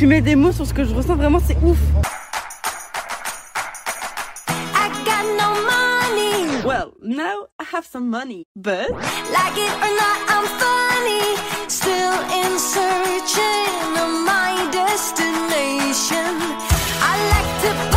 Tu 0.00 0.06
mets 0.06 0.22
des 0.22 0.34
mots 0.34 0.50
sur 0.50 0.66
ce 0.66 0.72
que 0.72 0.82
je 0.82 0.94
ressens, 0.94 1.14
vraiment, 1.14 1.40
c'est 1.46 1.58
ouf. 1.62 1.76
I 4.74 4.88
got 5.04 5.26
no 5.36 5.52
money. 5.66 6.64
Well, 6.64 6.94
now 7.02 7.48
I 7.58 7.64
have 7.70 7.84
some 7.84 8.08
money, 8.08 8.46
but 8.56 8.88
Like 9.30 9.58
it 9.58 9.70
or 9.76 9.92
not, 10.00 10.18
I'm 10.30 10.46
funny. 10.56 11.36
Still 11.68 12.16
in 12.32 12.58
searching 12.58 13.98
of 14.00 14.24
my 14.24 14.70
destination. 14.72 16.32
I 17.02 17.14
like 17.34 17.50
to 17.60 17.89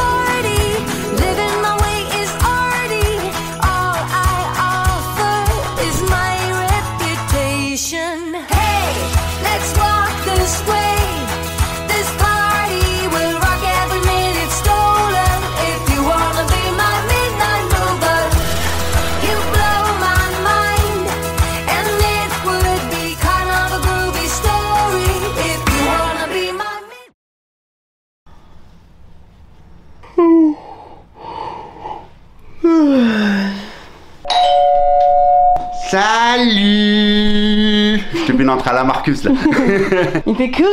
une 38.44 38.50
entrée 38.50 38.72
à 38.72 38.74
la 38.74 38.84
Marcus 38.84 39.24
là. 39.24 39.32
il 40.28 40.36
fait 40.36 40.52
coucou 40.52 40.68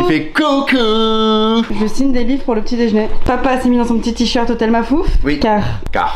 Il 0.00 0.04
fait 0.06 0.26
coucou 0.28 0.76
Je 0.76 1.86
signe 1.86 2.12
des 2.12 2.22
livres 2.24 2.44
pour 2.44 2.54
le 2.54 2.62
petit 2.62 2.76
déjeuner. 2.76 3.08
Papa 3.24 3.60
s'est 3.60 3.68
mis 3.68 3.76
dans 3.76 3.84
son 3.84 3.98
petit 3.98 4.14
t-shirt 4.14 4.48
Hôtel 4.48 4.70
Mafouf. 4.70 5.06
Oui. 5.24 5.40
Car. 5.40 5.62
Car, 5.90 6.07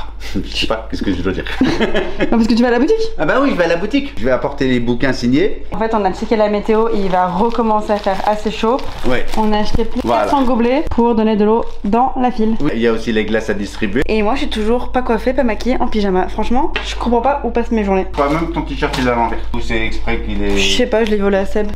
je 0.44 0.56
sais 0.56 0.66
pas, 0.66 0.86
qu'est-ce 0.90 1.02
que 1.02 1.12
je 1.12 1.22
dois 1.22 1.32
dire 1.32 1.44
Non, 1.60 2.26
parce 2.30 2.46
que 2.46 2.54
tu 2.54 2.62
vas 2.62 2.68
à 2.68 2.72
la 2.72 2.78
boutique 2.78 2.96
Ah 3.18 3.26
bah 3.26 3.34
oui, 3.42 3.50
je 3.50 3.56
vais 3.56 3.64
à 3.64 3.68
la 3.68 3.76
boutique. 3.76 4.12
Je 4.18 4.24
vais 4.24 4.30
apporter 4.30 4.66
les 4.68 4.80
bouquins 4.80 5.12
signés. 5.12 5.62
En 5.72 5.78
fait, 5.78 5.94
on 5.94 6.04
a 6.04 6.12
checké 6.12 6.36
la 6.36 6.48
météo, 6.48 6.88
il 6.94 7.08
va 7.10 7.26
recommencer 7.28 7.92
à 7.92 7.96
faire 7.96 8.20
assez 8.26 8.50
chaud. 8.50 8.78
Ouais. 9.06 9.24
On 9.36 9.52
a 9.52 9.58
acheté 9.58 9.84
plus 9.84 10.00
de 10.00 10.06
Voilà. 10.06 10.22
400 10.24 10.44
gobelets 10.44 10.84
pour 10.90 11.14
donner 11.14 11.36
de 11.36 11.44
l'eau 11.44 11.64
dans 11.84 12.12
la 12.20 12.30
file. 12.30 12.54
Oui, 12.60 12.70
Il 12.74 12.80
y 12.80 12.86
a 12.86 12.92
aussi 12.92 13.12
les 13.12 13.24
glaces 13.24 13.50
à 13.50 13.54
distribuer. 13.54 14.02
Et 14.06 14.22
moi, 14.22 14.34
je 14.34 14.40
suis 14.40 14.48
toujours 14.48 14.90
pas 14.92 15.02
coiffée, 15.02 15.32
pas 15.32 15.42
maquillée, 15.44 15.76
en 15.80 15.88
pyjama. 15.88 16.28
Franchement, 16.28 16.72
je 16.86 16.94
comprends 16.96 17.20
pas 17.20 17.40
où 17.44 17.50
passent 17.50 17.70
mes 17.70 17.84
journées. 17.84 18.06
Toi 18.12 18.28
même 18.30 18.52
ton 18.52 18.62
t-shirt 18.62 18.94
il 18.98 19.06
est 19.06 19.10
à 19.10 19.14
l'envers. 19.14 19.38
Ou 19.54 19.60
c'est 19.60 19.86
exprès 19.86 20.20
qu'il 20.22 20.42
est. 20.42 20.56
Je 20.56 20.76
sais 20.76 20.86
pas, 20.86 21.04
je 21.04 21.10
l'ai 21.10 21.16
volé 21.18 21.38
à 21.38 21.46
Seb. 21.46 21.68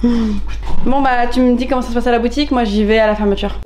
Bon, 0.85 1.03
bah, 1.03 1.27
tu 1.33 1.41
me 1.41 1.57
dis 1.57 1.67
comment 1.67 1.83
ça 1.83 1.89
se 1.89 1.95
passe 1.95 2.07
à 2.07 2.11
la 2.13 2.19
boutique, 2.19 2.51
moi 2.51 2.65
j'y 2.65 2.85
vais 2.85 2.99
à 2.99 3.07
la 3.07 3.15
fermeture. 3.17 3.59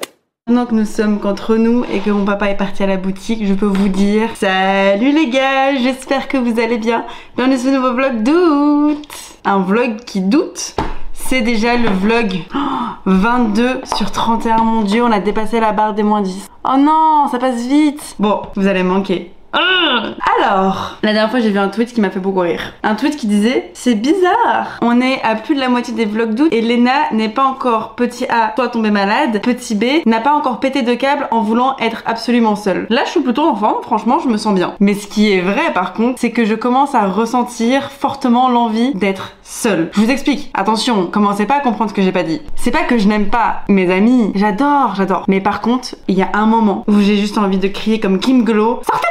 Maintenant 0.50 0.66
que 0.66 0.74
nous 0.74 0.84
sommes 0.84 1.20
qu'entre 1.20 1.54
nous 1.54 1.84
et 1.84 2.00
que 2.00 2.10
mon 2.10 2.24
papa 2.24 2.50
est 2.50 2.56
parti 2.56 2.82
à 2.82 2.86
la 2.88 2.96
boutique, 2.96 3.46
je 3.46 3.54
peux 3.54 3.66
vous 3.66 3.86
dire 3.86 4.30
Salut 4.34 5.12
les 5.12 5.28
gars, 5.28 5.76
j'espère 5.76 6.26
que 6.26 6.36
vous 6.38 6.58
allez 6.58 6.76
bien. 6.76 7.04
Bienvenue 7.36 7.56
sur 7.56 7.70
ce 7.70 7.76
nouveau 7.76 7.94
vlog 7.94 8.24
d'août. 8.24 9.08
Un 9.44 9.60
vlog 9.60 9.98
qui 10.04 10.20
doute 10.22 10.74
c'est 11.12 11.42
déjà 11.42 11.76
le 11.76 11.88
vlog 11.90 12.40
Oh, 12.52 12.58
22 13.06 13.82
sur 13.96 14.10
31, 14.10 14.56
mon 14.64 14.82
dieu, 14.82 15.04
on 15.04 15.12
a 15.12 15.20
dépassé 15.20 15.60
la 15.60 15.70
barre 15.70 15.94
des 15.94 16.02
moins 16.02 16.20
10. 16.20 16.48
Oh 16.64 16.76
non, 16.76 17.28
ça 17.30 17.38
passe 17.38 17.64
vite. 17.68 18.16
Bon, 18.18 18.42
vous 18.56 18.66
allez 18.66 18.82
manquer. 18.82 19.30
Ah 19.52 20.02
Alors, 20.38 20.98
la 21.02 21.12
dernière 21.12 21.30
fois 21.30 21.40
j'ai 21.40 21.50
vu 21.50 21.58
un 21.58 21.68
tweet 21.68 21.92
qui 21.92 22.00
m'a 22.00 22.10
fait 22.10 22.20
beaucoup 22.20 22.40
rire. 22.40 22.74
Un 22.82 22.94
tweet 22.94 23.16
qui 23.16 23.26
disait 23.26 23.70
C'est 23.74 23.96
bizarre, 23.96 24.78
on 24.80 25.00
est 25.00 25.20
à 25.22 25.34
plus 25.34 25.54
de 25.56 25.60
la 25.60 25.68
moitié 25.68 25.92
des 25.92 26.04
vlogs 26.04 26.34
d'août 26.34 26.48
et 26.52 26.60
Lena 26.60 27.10
n'est 27.12 27.28
pas 27.28 27.44
encore 27.44 27.94
petit 27.96 28.26
A, 28.28 28.52
soit 28.54 28.68
tombée 28.68 28.90
malade, 28.90 29.40
petit 29.42 29.74
B, 29.74 30.06
n'a 30.06 30.20
pas 30.20 30.32
encore 30.32 30.60
pété 30.60 30.82
de 30.82 30.94
câble 30.94 31.26
en 31.32 31.40
voulant 31.40 31.76
être 31.80 32.02
absolument 32.06 32.54
seule. 32.54 32.86
Là 32.90 33.02
je 33.04 33.10
suis 33.10 33.20
plutôt 33.20 33.48
en 33.48 33.56
forme, 33.56 33.82
franchement 33.82 34.20
je 34.20 34.28
me 34.28 34.36
sens 34.36 34.54
bien. 34.54 34.74
Mais 34.78 34.94
ce 34.94 35.08
qui 35.08 35.32
est 35.32 35.40
vrai 35.40 35.72
par 35.74 35.94
contre, 35.94 36.20
c'est 36.20 36.30
que 36.30 36.44
je 36.44 36.54
commence 36.54 36.94
à 36.94 37.06
ressentir 37.06 37.90
fortement 37.90 38.48
l'envie 38.48 38.94
d'être 38.94 39.32
seule. 39.42 39.90
Je 39.92 40.00
vous 40.00 40.10
explique, 40.10 40.50
attention, 40.54 41.06
commencez 41.06 41.46
pas 41.46 41.56
à 41.56 41.60
comprendre 41.60 41.90
ce 41.90 41.94
que 41.94 42.02
j'ai 42.02 42.12
pas 42.12 42.22
dit. 42.22 42.40
C'est 42.54 42.70
pas 42.70 42.84
que 42.84 42.98
je 42.98 43.08
n'aime 43.08 43.30
pas 43.30 43.62
mes 43.68 43.92
amis, 43.92 44.30
j'adore, 44.36 44.94
j'adore. 44.96 45.24
Mais 45.26 45.40
par 45.40 45.60
contre, 45.60 45.96
il 46.06 46.16
y 46.16 46.22
a 46.22 46.30
un 46.34 46.46
moment 46.46 46.84
où 46.86 47.00
j'ai 47.00 47.16
juste 47.16 47.36
envie 47.36 47.58
de 47.58 47.68
crier 47.68 47.98
comme 47.98 48.20
Kim 48.20 48.44
Glow 48.44 48.80
Sortez 48.88 49.08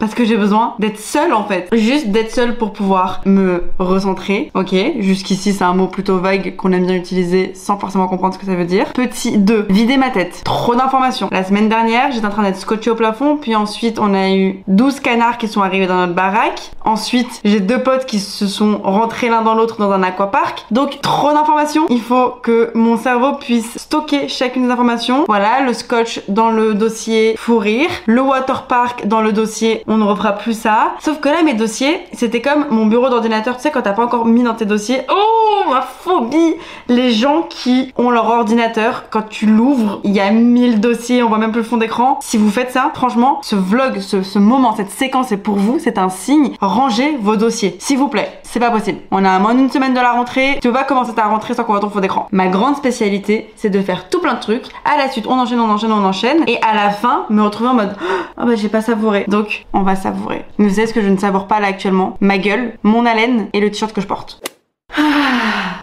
Parce 0.00 0.14
que 0.14 0.24
j'ai 0.24 0.36
besoin 0.36 0.74
d'être 0.78 0.98
seule 0.98 1.32
en 1.32 1.44
fait. 1.44 1.68
Juste 1.72 2.08
d'être 2.08 2.32
seule 2.32 2.56
pour 2.56 2.72
pouvoir 2.72 3.20
me 3.24 3.64
recentrer. 3.78 4.50
Ok, 4.54 4.74
jusqu'ici 4.98 5.52
c'est 5.52 5.64
un 5.64 5.74
mot 5.74 5.86
plutôt 5.86 6.18
vague 6.18 6.56
qu'on 6.56 6.72
aime 6.72 6.86
bien 6.86 6.96
utiliser 6.96 7.52
sans 7.54 7.78
forcément 7.78 8.08
comprendre 8.08 8.34
ce 8.34 8.38
que 8.38 8.46
ça 8.46 8.54
veut 8.54 8.64
dire. 8.64 8.92
Petit 8.92 9.38
2, 9.38 9.66
vider 9.68 9.96
ma 9.96 10.10
tête. 10.10 10.42
Trop 10.44 10.74
d'informations. 10.74 11.28
La 11.32 11.44
semaine 11.44 11.68
dernière, 11.68 12.12
j'étais 12.12 12.26
en 12.26 12.30
train 12.30 12.42
d'être 12.42 12.58
scotché 12.58 12.90
au 12.90 12.94
plafond, 12.94 13.36
puis 13.36 13.54
ensuite 13.56 13.98
on 13.98 14.14
a 14.14 14.30
eu 14.30 14.62
12 14.68 15.00
canards 15.00 15.38
qui 15.38 15.48
sont 15.48 15.62
arrivés 15.62 15.86
dans 15.86 15.96
notre 15.96 16.14
baraque. 16.14 16.70
Ensuite, 16.84 17.40
j'ai 17.44 17.60
deux 17.60 17.82
potes 17.82 18.06
qui 18.06 18.20
se 18.20 18.46
sont 18.46 18.80
rentrés 18.82 19.28
l'un 19.28 19.42
dans 19.42 19.54
l'autre 19.54 19.78
dans 19.78 19.90
un 19.90 20.02
aquapark. 20.02 20.66
Donc 20.70 21.00
trop 21.02 21.32
d'informations. 21.32 21.86
Il 21.90 22.00
faut 22.00 22.30
que 22.42 22.70
mon 22.74 22.96
cerveau 22.96 23.34
puisse 23.34 23.78
stocker 23.78 24.28
chacune 24.28 24.66
des 24.66 24.70
informations. 24.70 25.24
Voilà, 25.26 25.60
le 25.60 25.72
scotch 25.72 26.20
dans 26.28 26.50
le 26.50 26.74
dossier 26.74 27.34
fou 27.36 27.58
rire, 27.58 27.90
le 28.06 28.20
waterpark 28.20 29.06
dans 29.06 29.20
le 29.20 29.32
dossier 29.32 29.55
on 29.86 29.96
ne 29.96 30.04
refera 30.04 30.32
plus 30.32 30.58
ça. 30.58 30.94
Sauf 31.00 31.20
que 31.20 31.28
là 31.28 31.42
mes 31.42 31.54
dossiers, 31.54 32.00
c'était 32.12 32.40
comme 32.40 32.66
mon 32.70 32.86
bureau 32.86 33.08
d'ordinateur, 33.08 33.56
tu 33.56 33.62
sais 33.62 33.70
quand 33.70 33.82
t'as 33.82 33.92
pas 33.92 34.04
encore 34.04 34.26
mis 34.26 34.42
dans 34.42 34.54
tes 34.54 34.64
dossiers. 34.64 35.00
Oh 35.08 35.46
ma 35.70 35.82
phobie 35.82 36.54
Les 36.88 37.12
gens 37.12 37.42
qui 37.42 37.92
ont 37.96 38.10
leur 38.10 38.26
ordinateur, 38.28 39.04
quand 39.10 39.28
tu 39.28 39.46
l'ouvres, 39.46 40.00
il 40.04 40.12
y 40.12 40.20
a 40.20 40.30
1000 40.30 40.80
dossiers, 40.80 41.22
on 41.22 41.28
voit 41.28 41.38
même 41.38 41.52
plus 41.52 41.62
le 41.62 41.66
fond 41.66 41.76
d'écran. 41.76 42.18
Si 42.22 42.36
vous 42.36 42.50
faites 42.50 42.70
ça, 42.70 42.90
franchement, 42.94 43.40
ce 43.42 43.56
vlog, 43.56 44.00
ce, 44.00 44.38
moment, 44.38 44.74
cette 44.76 44.90
séquence 44.90 45.32
est 45.32 45.36
pour 45.36 45.56
vous, 45.56 45.78
c'est 45.78 45.98
un 45.98 46.08
signe. 46.08 46.52
Rangez 46.60 47.16
vos 47.20 47.36
dossiers, 47.36 47.76
s'il 47.78 47.98
vous 47.98 48.08
plaît. 48.08 48.40
C'est 48.42 48.60
pas 48.60 48.70
possible. 48.70 48.98
On 49.10 49.24
a 49.24 49.38
moins 49.38 49.54
d'une 49.54 49.70
semaine 49.70 49.94
de 49.94 50.00
la 50.00 50.12
rentrée. 50.12 50.58
Tu 50.60 50.68
peux 50.68 50.74
pas 50.74 50.84
commencer 50.84 51.14
ta 51.14 51.24
rentrée 51.24 51.54
sans 51.54 51.64
qu'on 51.64 51.72
voit 51.72 51.80
ton 51.80 51.90
fond 51.90 52.00
d'écran. 52.00 52.28
Ma 52.32 52.48
grande 52.48 52.76
spécialité, 52.76 53.52
c'est 53.56 53.70
de 53.70 53.80
faire 53.80 54.08
tout 54.08 54.20
plein 54.20 54.34
de 54.34 54.40
trucs. 54.40 54.66
À 54.84 54.96
la 54.96 55.10
suite, 55.10 55.26
on 55.26 55.38
enchaîne, 55.38 55.60
on 55.60 55.70
enchaîne, 55.70 55.92
on 55.92 56.04
enchaîne. 56.04 56.44
Et 56.46 56.58
à 56.62 56.74
la 56.74 56.90
fin, 56.90 57.26
me 57.30 57.42
retrouver 57.42 57.70
en 57.70 57.74
mode 57.74 57.96
Oh 58.38 58.44
bah 58.44 58.54
j'ai 58.54 58.68
pas 58.68 58.82
savouré. 58.82 59.24
Donc, 59.28 59.45
on 59.72 59.82
va 59.82 59.96
savourer. 59.96 60.44
Mais 60.58 60.68
vous 60.68 60.74
savez 60.74 60.86
ce 60.86 60.94
que 60.94 61.02
je 61.02 61.08
ne 61.08 61.16
savoure 61.16 61.46
pas 61.46 61.60
là 61.60 61.68
actuellement 61.68 62.16
Ma 62.20 62.38
gueule, 62.38 62.78
mon 62.82 63.06
haleine 63.06 63.48
et 63.52 63.60
le 63.60 63.70
t-shirt 63.70 63.92
que 63.92 64.00
je 64.00 64.06
porte. 64.06 64.40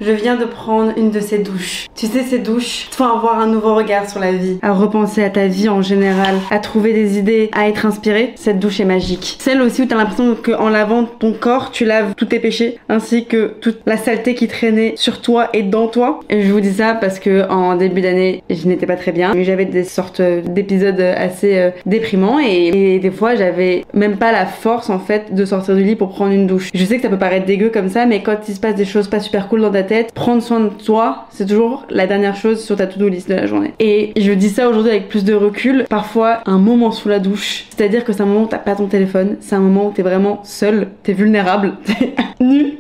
Je 0.01 0.12
viens 0.12 0.35
de 0.35 0.44
prendre 0.44 0.91
une 0.97 1.12
de 1.12 1.19
ces 1.22 1.38
douches. 1.38 1.88
Tu 1.96 2.07
sais, 2.07 2.24
ces 2.24 2.40
douches 2.40 2.88
font 2.91 3.06
avoir 3.06 3.40
un 3.40 3.47
nouveau 3.47 3.75
regard 3.75 4.09
sur 4.09 4.19
la 4.19 4.34
vie, 4.34 4.57
à 4.62 4.74
repenser 4.74 5.24
à 5.24 5.29
ta 5.29 5.47
vie 5.47 5.69
en 5.69 5.81
général, 5.81 6.35
à 6.51 6.59
trouver 6.59 6.91
des 6.91 7.18
idées, 7.18 7.50
à 7.53 7.69
être 7.69 7.85
inspiré. 7.85 8.34
Cette 8.35 8.59
douche 8.59 8.81
est 8.81 8.85
magique. 8.85 9.38
Celle 9.40 9.62
aussi 9.62 9.84
où 9.84 9.85
t'as 9.85 9.96
l'impression 9.96 10.35
qu'en 10.35 10.68
lavant 10.68 11.06
ton 11.06 11.31
corps, 11.31 11.72
tu 11.72 11.85
laves 11.85 12.16
tous 12.16 12.25
tes 12.25 12.40
péchés, 12.40 12.79
ainsi 12.90 13.25
que 13.25 13.53
toute 13.62 13.79
la 13.85 13.96
saleté 13.96 14.35
qui 14.35 14.47
traînait 14.47 14.94
sur 14.97 15.22
toi 15.22 15.47
et 15.53 15.63
dans 15.63 15.88
toi. 15.88 16.19
Et 16.29 16.41
je 16.41 16.52
vous 16.52 16.59
dis 16.59 16.73
ça 16.73 16.96
parce 16.96 17.19
que 17.19 17.47
en 17.50 17.75
début 17.75 18.02
d'année, 18.02 18.44
je 18.50 18.68
n'étais 18.68 18.85
pas 18.85 18.97
très 18.97 19.13
bien. 19.13 19.31
J'avais 19.41 19.66
des 19.66 19.85
sortes 19.85 20.22
d'épisodes 20.22 21.00
assez 21.00 21.57
euh, 21.57 21.69
déprimants 21.85 22.40
et, 22.40 22.96
et 22.96 23.00
des 23.00 23.12
fois, 23.12 23.35
j'avais 23.35 23.85
même 23.94 24.18
pas 24.18 24.31
la 24.31 24.46
force 24.46 24.90
en 24.90 25.00
fait 25.00 25.34
de 25.34 25.46
sortir 25.46 25.75
du 25.75 25.84
lit 25.84 25.96
pour 25.96 26.09
prendre 26.09 26.34
une 26.34 26.47
douche. 26.47 26.72
Je 26.73 26.84
sais 26.84 26.97
que 26.97 27.03
ça 27.03 27.09
peut 27.09 27.18
paraître 27.18 27.46
dégueu 27.46 27.69
comme 27.69 27.90
ça, 27.90 28.06
mais 28.06 28.22
quand 28.22 28.38
il 28.50 28.56
se 28.56 28.59
passe 28.59 28.75
des 28.75 28.85
choses 28.85 29.03
pas 29.09 29.19
super 29.19 29.47
cool 29.47 29.62
dans 29.62 29.72
ta 29.72 29.84
tête, 29.84 30.14
prendre 30.14 30.41
soin 30.41 30.59
de 30.59 30.69
toi, 30.69 31.28
c'est 31.30 31.47
toujours 31.47 31.86
la 31.90 32.08
dernière 32.08 32.36
chose 32.36 32.64
sur 32.64 32.75
ta 32.75 32.88
to-do 32.88 33.08
list 33.08 33.30
de 33.30 33.36
la 33.36 33.46
journée. 33.46 33.74
Et 33.80 34.14
je 34.18 34.31
dis 34.31 34.50
ça 34.50 34.69
aujourd'hui 34.69 34.91
avec 34.91 35.09
plus 35.09 35.24
de 35.24 35.34
recul. 35.34 35.86
Parfois, 35.90 36.40
un 36.46 36.58
moment 36.58 36.91
sous 36.91 37.09
la 37.09 37.19
douche, 37.19 37.66
c'est-à-dire 37.75 38.03
que 38.03 38.14
c'est 38.14 38.22
un 38.22 38.25
moment 38.25 38.44
où 38.44 38.47
t'as 38.47 38.58
pas 38.58 38.75
ton 38.75 38.88
téléphone, 38.88 39.38
c'est 39.40 39.56
un 39.56 39.59
moment 39.59 39.88
où 39.88 39.91
t'es 39.91 40.03
vraiment 40.03 40.41
seul, 40.44 40.90
t'es 41.03 41.14
vulnérable, 41.14 41.74
t'es 41.86 42.14
nu. 42.40 42.78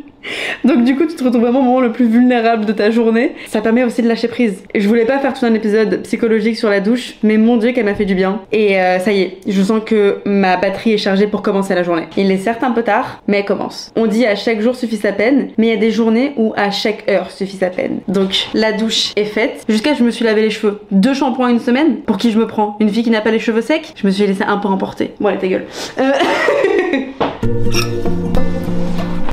Donc 0.63 0.83
du 0.83 0.95
coup, 0.95 1.05
tu 1.05 1.15
te 1.15 1.23
retrouves 1.23 1.41
vraiment 1.41 1.59
au 1.59 1.63
moment 1.63 1.81
le 1.81 1.91
plus 1.91 2.07
vulnérable 2.07 2.65
de 2.65 2.71
ta 2.71 2.91
journée. 2.91 3.33
Ça 3.47 3.61
permet 3.61 3.83
aussi 3.83 4.01
de 4.01 4.07
lâcher 4.07 4.27
prise. 4.27 4.63
Je 4.73 4.87
voulais 4.87 5.05
pas 5.05 5.19
faire 5.19 5.33
tout 5.33 5.45
un 5.45 5.53
épisode 5.53 6.01
psychologique 6.03 6.57
sur 6.57 6.69
la 6.69 6.79
douche, 6.79 7.15
mais 7.23 7.37
mon 7.37 7.57
dieu 7.57 7.71
qu'elle 7.71 7.85
m'a 7.85 7.95
fait 7.95 8.05
du 8.05 8.15
bien. 8.15 8.41
Et 8.51 8.79
euh, 8.79 8.99
ça 8.99 9.11
y 9.11 9.21
est, 9.21 9.37
je 9.47 9.61
sens 9.61 9.81
que 9.85 10.19
ma 10.25 10.57
batterie 10.57 10.93
est 10.93 10.97
chargée 10.97 11.27
pour 11.27 11.41
commencer 11.41 11.75
la 11.75 11.83
journée. 11.83 12.07
Il 12.17 12.31
est 12.31 12.37
certes 12.37 12.63
un 12.63 12.71
peu 12.71 12.83
tard, 12.83 13.21
mais 13.27 13.39
elle 13.39 13.45
commence. 13.45 13.91
On 13.95 14.07
dit 14.07 14.25
à 14.25 14.35
chaque 14.35 14.61
jour 14.61 14.75
suffit 14.75 14.97
sa 14.97 15.11
peine, 15.11 15.49
mais 15.57 15.67
il 15.67 15.69
y 15.69 15.73
a 15.73 15.79
des 15.79 15.91
journées 15.91 16.33
où 16.37 16.53
à 16.55 16.71
chaque 16.71 17.09
heure 17.09 17.31
suffit 17.31 17.57
sa 17.57 17.69
peine. 17.69 17.99
Donc 18.07 18.47
la 18.53 18.71
douche 18.71 19.11
est 19.15 19.25
faite. 19.25 19.63
Jusqu'à 19.67 19.93
je 19.93 20.03
me 20.03 20.11
suis 20.11 20.25
lavé 20.25 20.41
les 20.41 20.49
cheveux. 20.49 20.79
Deux 20.91 21.13
shampoings 21.13 21.49
une 21.49 21.59
semaine? 21.59 21.97
Pour 21.97 22.17
qui 22.17 22.31
je 22.31 22.39
me 22.39 22.47
prends? 22.47 22.77
Une 22.79 22.89
fille 22.89 23.03
qui 23.03 23.09
n'a 23.09 23.21
pas 23.21 23.31
les 23.31 23.39
cheveux 23.39 23.61
secs? 23.61 23.93
Je 23.95 24.07
me 24.07 24.11
suis 24.11 24.25
laissé 24.25 24.43
un 24.43 24.57
peu 24.57 24.67
emporter. 24.67 25.11
Bon 25.19 25.27
allez 25.27 25.37
ta 25.37 25.47
gueule. 25.47 25.65
Euh... 25.99 26.11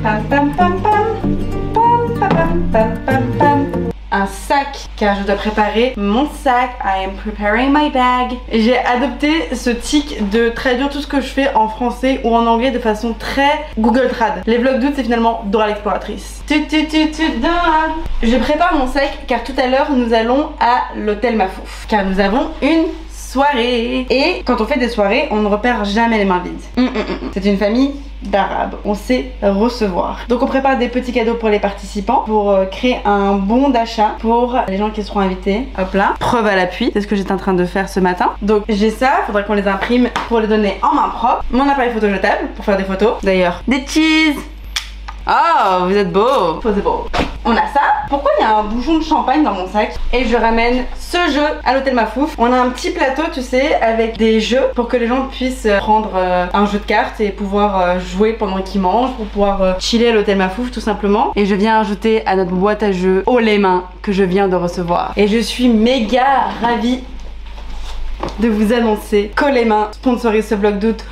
Un 4.21 4.27
sac 4.27 4.87
car 4.97 5.15
je 5.15 5.23
dois 5.23 5.33
préparer 5.33 5.93
mon 5.97 6.29
sac. 6.29 6.69
I 6.85 7.05
am 7.05 7.13
preparing 7.15 7.73
my 7.73 7.89
bag. 7.89 8.37
J'ai 8.51 8.77
adopté 8.77 9.55
ce 9.55 9.71
tic 9.71 10.29
de 10.29 10.49
traduire 10.49 10.89
tout 10.89 10.99
ce 11.01 11.07
que 11.07 11.21
je 11.21 11.27
fais 11.27 11.51
en 11.55 11.67
français 11.67 12.21
ou 12.23 12.35
en 12.35 12.45
anglais 12.45 12.69
de 12.69 12.77
façon 12.77 13.15
très 13.17 13.65
Google 13.79 14.09
Trad. 14.09 14.43
Les 14.45 14.59
vlogs 14.59 14.79
d'août, 14.79 14.93
c'est 14.95 15.01
finalement 15.01 15.41
Dora 15.45 15.65
l'exploratrice. 15.65 16.43
Tu, 16.45 16.67
tu, 16.67 16.87
tu, 16.87 17.09
tu, 17.09 17.29
Dora. 17.39 17.95
Je 18.21 18.37
prépare 18.37 18.75
mon 18.75 18.85
sac 18.85 19.25
car 19.25 19.43
tout 19.43 19.55
à 19.57 19.65
l'heure, 19.65 19.89
nous 19.91 20.13
allons 20.13 20.49
à 20.59 20.95
l'hôtel 20.95 21.35
Mafouf. 21.35 21.87
Car 21.89 22.05
nous 22.05 22.19
avons 22.19 22.51
une 22.61 22.89
soirée. 23.11 24.05
Et 24.11 24.43
quand 24.45 24.61
on 24.61 24.67
fait 24.67 24.77
des 24.77 24.89
soirées, 24.89 25.29
on 25.31 25.37
ne 25.37 25.47
repère 25.47 25.83
jamais 25.83 26.19
les 26.19 26.25
mains 26.25 26.43
vides. 26.45 26.61
Hum, 26.77 26.89
hum, 26.89 26.93
hum. 27.23 27.31
C'est 27.33 27.45
une 27.45 27.57
famille 27.57 27.95
d'arabes. 28.23 28.75
On 28.85 28.93
sait 28.93 29.31
recevoir. 29.41 30.25
Donc 30.29 30.41
on 30.41 30.47
prépare 30.47 30.77
des 30.77 30.87
petits 30.87 31.11
cadeaux 31.11 31.35
pour 31.35 31.49
les 31.49 31.59
participants 31.59 32.23
pour 32.25 32.51
euh, 32.51 32.65
créer 32.65 32.99
un 33.05 33.33
bon 33.33 33.69
d'achat 33.69 34.15
pour 34.19 34.57
les 34.67 34.77
gens 34.77 34.89
qui 34.89 35.03
seront 35.03 35.19
invités. 35.19 35.67
Hop 35.77 35.93
là. 35.93 36.13
Preuve 36.19 36.45
à 36.45 36.55
l'appui. 36.55 36.91
C'est 36.93 37.01
ce 37.01 37.07
que 37.07 37.15
j'étais 37.15 37.31
en 37.31 37.37
train 37.37 37.53
de 37.53 37.65
faire 37.65 37.89
ce 37.89 37.99
matin. 37.99 38.31
Donc 38.41 38.63
j'ai 38.69 38.89
ça. 38.89 39.11
Faudrait 39.25 39.45
qu'on 39.45 39.53
les 39.53 39.67
imprime 39.67 40.09
pour 40.27 40.39
les 40.39 40.47
donner 40.47 40.79
en 40.81 40.93
main 40.95 41.09
propre. 41.09 41.43
Mon 41.51 41.67
appareil 41.67 41.91
photo 41.91 42.09
jetable 42.09 42.49
pour 42.55 42.65
faire 42.65 42.77
des 42.77 42.83
photos. 42.83 43.15
D'ailleurs, 43.23 43.61
des 43.67 43.85
cheese. 43.85 44.37
Oh, 45.33 45.85
vous 45.85 45.95
êtes 45.95 46.11
beau. 46.11 46.59
Beau. 46.61 47.07
On 47.45 47.51
a 47.51 47.65
ça. 47.73 47.79
Pourquoi 48.09 48.31
il 48.37 48.41
y 48.41 48.45
a 48.45 48.57
un 48.57 48.63
bouchon 48.63 48.97
de 48.97 49.03
champagne 49.03 49.43
dans 49.45 49.53
mon 49.53 49.65
sac 49.65 49.95
Et 50.11 50.25
je 50.25 50.35
ramène 50.35 50.83
ce 50.99 51.17
jeu 51.31 51.45
à 51.63 51.73
l'hôtel 51.73 51.95
Mafouf. 51.95 52.35
On 52.37 52.51
a 52.51 52.59
un 52.59 52.69
petit 52.69 52.91
plateau, 52.91 53.21
tu 53.31 53.41
sais, 53.41 53.75
avec 53.75 54.17
des 54.17 54.41
jeux 54.41 54.65
pour 54.75 54.89
que 54.89 54.97
les 54.97 55.07
gens 55.07 55.27
puissent 55.27 55.67
euh, 55.67 55.77
prendre 55.77 56.11
euh, 56.17 56.47
un 56.53 56.65
jeu 56.65 56.79
de 56.79 56.83
cartes 56.83 57.21
et 57.21 57.29
pouvoir 57.29 57.79
euh, 57.79 57.99
jouer 58.01 58.33
pendant 58.33 58.61
qu'ils 58.61 58.81
mangent, 58.81 59.13
pour 59.15 59.25
pouvoir 59.27 59.79
chiller 59.79 60.09
à 60.09 60.11
l'hôtel 60.11 60.37
Mafouf 60.37 60.69
tout 60.69 60.81
simplement. 60.81 61.31
Et 61.37 61.45
je 61.45 61.55
viens 61.55 61.79
ajouter 61.79 62.27
à 62.27 62.35
notre 62.35 62.51
boîte 62.51 62.83
à 62.83 62.91
jeux 62.91 63.23
haut 63.25 63.39
les 63.39 63.57
mains 63.57 63.85
que 64.01 64.11
je 64.11 64.25
viens 64.25 64.49
de 64.49 64.57
recevoir. 64.57 65.13
Et 65.15 65.29
je 65.29 65.37
suis 65.37 65.69
méga 65.69 66.25
ravie 66.61 66.99
de 68.39 68.49
vous 68.49 68.73
annoncer 68.73 69.31
que 69.33 69.45
les 69.45 69.63
mains 69.63 69.87
sponsorisent 69.93 70.49
ce 70.49 70.55
vlog 70.55 70.77
d'août. 70.77 71.05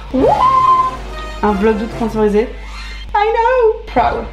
Un 1.42 1.54
vlog 1.54 1.78
d'août 1.78 1.90
sponsorisé. 1.96 2.50
I 3.22 3.34
know! 3.34 3.82
Proud. 3.88 4.24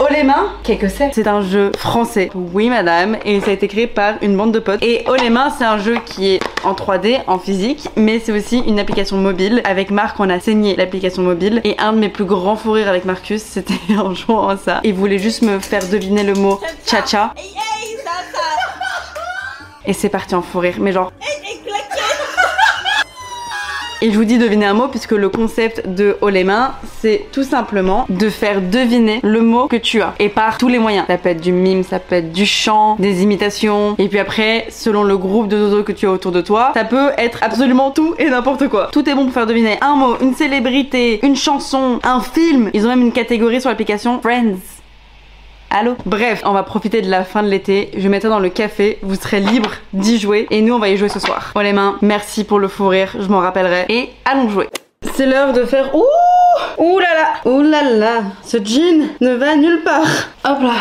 Oh 0.00 0.06
les 0.10 0.24
mains, 0.24 0.48
qu'est-ce 0.64 0.80
que 0.80 0.88
c'est? 0.88 1.10
C'est 1.14 1.28
un 1.28 1.40
jeu 1.40 1.70
français. 1.78 2.28
Oui 2.34 2.68
madame, 2.68 3.16
et 3.24 3.40
ça 3.40 3.50
a 3.50 3.52
été 3.52 3.68
créé 3.68 3.86
par 3.86 4.14
une 4.22 4.36
bande 4.36 4.50
de 4.50 4.58
potes. 4.58 4.82
Et 4.82 5.04
Oh 5.08 5.14
les 5.14 5.30
mains, 5.30 5.50
c'est 5.56 5.64
un 5.64 5.78
jeu 5.78 5.98
qui 6.04 6.34
est 6.34 6.40
en 6.64 6.72
3D, 6.72 7.20
en 7.28 7.38
physique, 7.38 7.88
mais 7.94 8.18
c'est 8.18 8.32
aussi 8.32 8.58
une 8.66 8.80
application 8.80 9.18
mobile. 9.18 9.62
Avec 9.64 9.92
Marc, 9.92 10.18
on 10.18 10.28
a 10.30 10.40
saigné 10.40 10.74
l'application 10.74 11.22
mobile. 11.22 11.60
Et 11.62 11.76
un 11.78 11.92
de 11.92 11.98
mes 11.98 12.08
plus 12.08 12.24
grands 12.24 12.56
fous 12.56 12.72
rires 12.72 12.88
avec 12.88 13.04
Marcus, 13.04 13.40
c'était 13.48 13.74
en 13.96 14.14
jouant 14.14 14.48
à 14.48 14.56
ça. 14.56 14.80
Il 14.82 14.94
voulait 14.94 15.18
juste 15.20 15.42
me 15.42 15.60
faire 15.60 15.88
deviner 15.88 16.24
le 16.24 16.34
mot 16.34 16.58
cha-cha. 16.84 17.32
Et 19.86 19.92
c'est 19.92 20.08
parti 20.08 20.34
en 20.34 20.42
fou 20.42 20.58
rire, 20.58 20.76
mais 20.80 20.90
genre... 20.90 21.12
Et 24.04 24.10
je 24.10 24.18
vous 24.18 24.26
dis 24.26 24.36
deviner 24.36 24.66
un 24.66 24.74
mot 24.74 24.88
puisque 24.88 25.12
le 25.12 25.30
concept 25.30 25.88
de 25.88 26.18
haut 26.20 26.28
les 26.28 26.44
c'est 27.00 27.24
tout 27.32 27.42
simplement 27.42 28.04
de 28.10 28.28
faire 28.28 28.60
deviner 28.60 29.18
le 29.22 29.40
mot 29.40 29.66
que 29.66 29.76
tu 29.76 30.02
as. 30.02 30.12
Et 30.18 30.28
par 30.28 30.58
tous 30.58 30.68
les 30.68 30.78
moyens. 30.78 31.06
Ça 31.06 31.16
peut 31.16 31.30
être 31.30 31.40
du 31.40 31.52
mime, 31.52 31.82
ça 31.84 31.98
peut 32.00 32.16
être 32.16 32.30
du 32.30 32.44
chant, 32.44 32.96
des 32.98 33.22
imitations. 33.22 33.94
Et 33.96 34.08
puis 34.08 34.18
après, 34.18 34.66
selon 34.68 35.04
le 35.04 35.16
groupe 35.16 35.48
de 35.48 35.56
dodo 35.56 35.84
que 35.84 35.92
tu 35.92 36.04
as 36.06 36.10
autour 36.10 36.32
de 36.32 36.42
toi, 36.42 36.72
ça 36.74 36.84
peut 36.84 37.12
être 37.16 37.38
absolument 37.40 37.92
tout 37.92 38.14
et 38.18 38.28
n'importe 38.28 38.68
quoi. 38.68 38.90
Tout 38.92 39.08
est 39.08 39.14
bon 39.14 39.24
pour 39.24 39.32
faire 39.32 39.46
deviner 39.46 39.78
un 39.80 39.94
mot, 39.94 40.16
une 40.20 40.34
célébrité, 40.34 41.24
une 41.24 41.34
chanson, 41.34 41.98
un 42.02 42.20
film. 42.20 42.68
Ils 42.74 42.84
ont 42.84 42.90
même 42.90 43.00
une 43.00 43.12
catégorie 43.12 43.62
sur 43.62 43.70
l'application 43.70 44.20
Friends. 44.20 44.73
Allô 45.76 45.96
Bref, 46.06 46.40
on 46.44 46.52
va 46.52 46.62
profiter 46.62 47.02
de 47.02 47.10
la 47.10 47.24
fin 47.24 47.42
de 47.42 47.48
l'été. 47.48 47.90
Je 47.96 48.08
mets 48.08 48.20
ça 48.20 48.28
dans 48.28 48.38
le 48.38 48.48
café. 48.48 49.00
Vous 49.02 49.16
serez 49.16 49.40
libre 49.40 49.72
d'y 49.92 50.20
jouer. 50.20 50.46
Et 50.50 50.62
nous, 50.62 50.72
on 50.72 50.78
va 50.78 50.88
y 50.88 50.96
jouer 50.96 51.08
ce 51.08 51.18
soir. 51.18 51.50
Oh 51.56 51.62
les 51.62 51.72
mains, 51.72 51.96
merci 52.00 52.44
pour 52.44 52.60
le 52.60 52.68
fou 52.68 52.86
rire. 52.86 53.10
Je 53.18 53.26
m'en 53.26 53.40
rappellerai. 53.40 53.86
Et 53.88 54.10
allons 54.24 54.48
jouer. 54.48 54.68
C'est 55.16 55.26
l'heure 55.26 55.52
de 55.52 55.64
faire. 55.64 55.92
Ouh 55.92 56.04
Ouh 56.78 57.00
là 57.00 57.08
là 57.16 57.50
Ouh 57.50 57.62
là 57.62 57.82
là 57.90 58.20
Ce 58.44 58.58
jean 58.58 59.08
ne 59.20 59.34
va 59.34 59.56
nulle 59.56 59.82
part. 59.82 60.06
Hop 60.44 60.62
là. 60.62 60.74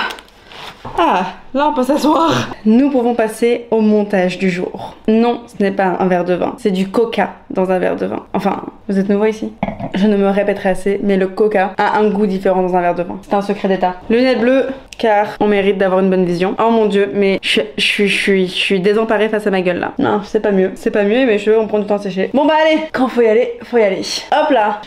Ah, 0.98 1.26
là 1.54 1.68
on 1.70 1.74
peut 1.74 1.84
s'asseoir. 1.84 2.50
Nous 2.66 2.90
pouvons 2.90 3.16
passer 3.16 3.68
au 3.72 3.82
montage 3.82 4.38
du 4.38 4.50
jour. 4.50 4.96
Non, 5.08 5.42
ce 5.48 5.62
n'est 5.64 5.72
pas 5.72 5.96
un 6.00 6.08
verre 6.08 6.26
de 6.26 6.34
vin, 6.34 6.56
c'est 6.58 6.72
du 6.72 6.90
coca 6.90 7.32
dans 7.50 7.72
un 7.72 7.80
verre 7.80 7.96
de 7.96 8.06
vin. 8.06 8.26
Enfin, 8.34 8.64
vous 8.90 9.00
êtes 9.00 9.10
nouveau 9.10 9.26
ici 9.26 9.54
Je 9.96 10.08
ne 10.08 10.18
me 10.18 10.28
répéterai 10.30 10.70
assez, 10.70 11.00
mais 11.04 11.18
le 11.18 11.28
coca 11.28 11.74
a 11.78 11.98
un 12.00 12.10
goût 12.10 12.26
différent 12.28 12.62
dans 12.64 12.76
un 12.76 12.82
verre 12.82 12.96
de 12.96 13.04
vin. 13.04 13.18
C'est 13.22 13.34
un 13.34 13.42
secret 13.42 13.68
d'état. 13.68 13.96
Lunettes 14.10 14.40
bleues, 14.42 14.68
car 14.98 15.28
on 15.40 15.48
mérite 15.48 15.78
d'avoir 15.78 16.02
une 16.02 16.10
bonne 16.10 16.26
vision. 16.26 16.56
Oh 16.60 16.70
mon 16.72 16.86
dieu, 16.88 17.10
mais 17.14 17.40
je 17.44 17.62
suis- 17.78 18.80
désemparée 18.80 19.30
face 19.30 19.48
à 19.48 19.52
ma 19.52 19.62
gueule 19.62 19.80
là. 19.80 19.94
Non, 20.00 20.22
c'est 20.24 20.40
pas 20.42 20.52
mieux. 20.52 20.72
C'est 20.76 20.92
pas 20.92 21.04
mieux 21.04 21.26
mes 21.26 21.38
cheveux 21.38 21.60
on 21.60 21.68
prend 21.68 21.80
du 21.80 21.86
temps 21.86 21.96
à 21.96 22.00
sécher. 22.00 22.30
Bon 22.34 22.46
bah 22.46 22.56
allez, 22.62 22.82
quand 22.92 23.08
faut 23.08 23.22
y 23.22 23.28
aller, 23.28 23.54
faut 23.64 23.78
y 23.78 23.84
aller. 23.84 24.02
Hop 24.32 24.50
là 24.50 24.82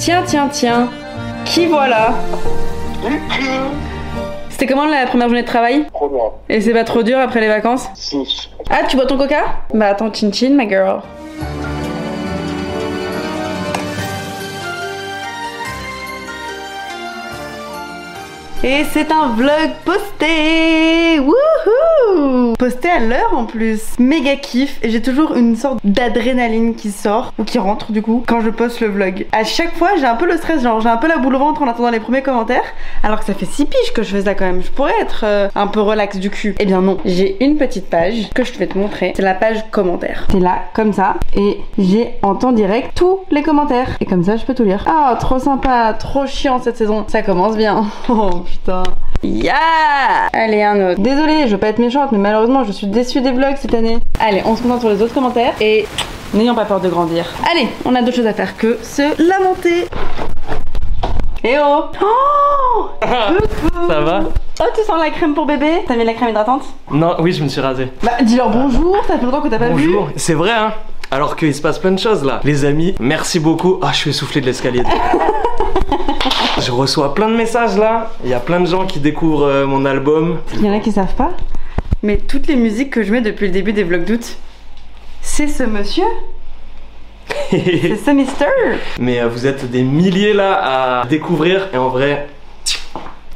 Tiens, 0.00 0.22
tiens, 0.26 0.48
tiens. 0.50 0.88
Qui 1.44 1.66
voilà 1.66 2.14
C'était 4.48 4.64
comment 4.66 4.86
la 4.86 5.04
première 5.06 5.28
journée 5.28 5.42
de 5.42 5.46
travail 5.46 5.84
Trop 5.92 6.08
loin. 6.08 6.32
Et 6.48 6.62
c'est 6.62 6.72
pas 6.72 6.84
trop 6.84 7.02
dur 7.02 7.18
après 7.18 7.42
les 7.42 7.48
vacances 7.48 7.86
Si. 7.92 8.48
Ah, 8.70 8.84
tu 8.88 8.96
bois 8.96 9.04
ton 9.04 9.18
coca? 9.18 9.42
Bah 9.74 9.88
attends, 9.88 10.10
chin 10.10 10.32
chin, 10.32 10.54
ma 10.54 10.66
girl. 10.66 11.02
Et 18.62 18.84
c'est 18.92 19.10
un 19.10 19.28
vlog 19.28 19.70
posté. 19.86 21.18
Wouhou 21.18 22.52
Posté 22.58 22.90
à 22.90 22.98
l'heure 22.98 23.32
en 23.34 23.46
plus. 23.46 23.80
Méga 23.98 24.36
kiff. 24.36 24.78
Et 24.82 24.90
j'ai 24.90 25.00
toujours 25.00 25.34
une 25.34 25.56
sorte 25.56 25.78
d'adrénaline 25.82 26.74
qui 26.74 26.90
sort 26.90 27.32
Ou 27.38 27.44
qui 27.44 27.58
rentre 27.58 27.90
du 27.90 28.02
coup 28.02 28.22
Quand 28.28 28.42
je 28.42 28.50
poste 28.50 28.80
le 28.80 28.88
vlog. 28.88 29.26
À 29.32 29.44
chaque 29.44 29.74
fois 29.76 29.92
j'ai 29.98 30.04
un 30.04 30.14
peu 30.14 30.26
le 30.26 30.36
stress 30.36 30.62
Genre 30.62 30.82
j'ai 30.82 30.90
un 30.90 30.98
peu 30.98 31.08
la 31.08 31.16
boule 31.16 31.36
au 31.36 31.38
ventre 31.38 31.62
en 31.62 31.68
attendant 31.68 31.88
les 31.88 32.00
premiers 32.00 32.20
commentaires 32.20 32.64
Alors 33.02 33.20
que 33.20 33.24
ça 33.24 33.32
fait 33.32 33.46
6 33.46 33.64
piges 33.64 33.92
que 33.94 34.02
je 34.02 34.10
fais 34.14 34.22
ça 34.24 34.34
quand 34.34 34.44
même. 34.44 34.62
Je 34.62 34.70
pourrais 34.70 34.98
être 35.00 35.22
euh, 35.24 35.48
un 35.54 35.66
peu 35.66 35.80
relax 35.80 36.18
du 36.18 36.28
cul. 36.28 36.54
Eh 36.60 36.66
bien 36.66 36.82
non 36.82 36.98
J'ai 37.06 37.42
une 37.42 37.56
petite 37.56 37.88
page 37.88 38.28
que 38.34 38.44
je 38.44 38.52
vais 38.58 38.66
te 38.66 38.76
montrer. 38.76 39.14
C'est 39.16 39.22
la 39.22 39.34
page 39.34 39.64
commentaires 39.70 40.26
C'est 40.30 40.40
là 40.40 40.64
comme 40.74 40.92
ça 40.92 41.16
Et 41.34 41.60
j'ai 41.78 42.10
en 42.20 42.34
temps 42.34 42.52
direct 42.52 42.90
tous 42.94 43.20
les 43.30 43.42
commentaires. 43.42 43.96
Et 44.00 44.04
comme 44.04 44.22
ça 44.22 44.36
je 44.36 44.44
peux 44.44 44.54
tout 44.54 44.64
lire. 44.64 44.84
Ah 44.86 45.16
trop 45.18 45.38
sympa 45.38 45.94
Trop 45.94 46.26
chiant 46.26 46.60
cette 46.60 46.76
saison. 46.76 47.06
Ça 47.08 47.22
commence 47.22 47.56
bien. 47.56 47.86
Oh 48.12 48.44
putain 48.50 48.82
Yeah 49.22 49.54
Allez, 50.32 50.62
un 50.62 50.90
autre. 50.90 51.00
Désolée, 51.00 51.46
je 51.46 51.52
veux 51.52 51.58
pas 51.58 51.68
être 51.68 51.78
méchante, 51.78 52.12
mais 52.12 52.18
malheureusement, 52.18 52.64
je 52.64 52.72
suis 52.72 52.86
déçue 52.86 53.20
des 53.20 53.32
vlogs 53.32 53.56
cette 53.56 53.74
année. 53.74 53.98
Allez, 54.18 54.42
on 54.46 54.56
se 54.56 54.62
concentre 54.62 54.80
sur 54.80 54.90
les 54.90 55.02
autres 55.02 55.14
commentaires 55.14 55.54
et 55.60 55.86
n'ayons 56.34 56.54
pas 56.54 56.64
peur 56.64 56.80
de 56.80 56.88
grandir. 56.88 57.26
Allez, 57.50 57.68
on 57.84 57.94
a 57.94 58.00
d'autres 58.02 58.16
choses 58.16 58.26
à 58.26 58.32
faire 58.34 58.56
que 58.56 58.78
se 58.82 59.02
lamenter. 59.22 59.86
Eh 61.44 61.56
oh 61.62 61.84
Oh 62.02 62.88
Ça 63.88 64.00
va? 64.00 64.20
Oh, 64.60 64.64
tu 64.74 64.82
sens 64.84 64.98
la 65.00 65.10
crème 65.10 65.34
pour 65.34 65.46
bébé? 65.46 65.84
T'as 65.86 65.96
mis 65.96 66.04
la 66.04 66.12
crème 66.14 66.30
hydratante? 66.30 66.64
Non, 66.90 67.16
oui, 67.20 67.32
je 67.32 67.42
me 67.42 67.48
suis 67.48 67.60
rasé. 67.62 67.88
Bah, 68.02 68.12
dis-leur 68.22 68.50
bonjour, 68.50 68.96
ça 69.06 69.18
fait 69.18 69.24
longtemps 69.24 69.40
que 69.40 69.48
t'as 69.48 69.58
pas 69.58 69.68
vu. 69.68 69.86
Bonjour. 69.86 70.10
C'est 70.16 70.34
vrai, 70.34 70.50
hein 70.52 70.74
Alors 71.10 71.36
qu'il 71.36 71.54
se 71.54 71.62
passe 71.62 71.78
plein 71.78 71.92
de 71.92 71.98
choses 71.98 72.24
là. 72.24 72.40
Les 72.44 72.64
amis, 72.66 72.94
merci 73.00 73.40
beaucoup. 73.40 73.78
Ah, 73.82 73.88
je 73.92 73.96
suis 73.98 74.10
essoufflé 74.10 74.40
de 74.42 74.46
l'escalier. 74.46 74.82
je 76.60 76.70
reçois 76.70 77.14
plein 77.14 77.28
de 77.28 77.36
messages 77.36 77.76
là. 77.76 78.10
Il 78.24 78.30
y 78.30 78.34
a 78.34 78.40
plein 78.40 78.60
de 78.60 78.66
gens 78.66 78.86
qui 78.86 79.00
découvrent 79.00 79.46
euh, 79.46 79.66
mon 79.66 79.84
album. 79.84 80.38
Il 80.54 80.64
y 80.64 80.70
en 80.70 80.74
a 80.74 80.80
qui 80.80 80.92
savent 80.92 81.14
pas, 81.14 81.32
mais 82.02 82.18
toutes 82.18 82.46
les 82.46 82.56
musiques 82.56 82.90
que 82.90 83.02
je 83.02 83.12
mets 83.12 83.20
depuis 83.22 83.46
le 83.46 83.52
début 83.52 83.72
des 83.72 83.82
vlogs 83.82 84.04
d'août, 84.04 84.36
c'est 85.22 85.48
ce 85.48 85.62
monsieur, 85.62 86.04
c'est 87.50 87.96
ce 87.96 88.10
mister? 88.10 88.46
Mais 88.98 89.20
euh, 89.20 89.28
vous 89.28 89.46
êtes 89.46 89.70
des 89.70 89.82
milliers 89.82 90.32
là 90.32 91.00
à 91.02 91.06
découvrir. 91.06 91.68
Et 91.72 91.76
en 91.76 91.88
vrai, 91.88 92.28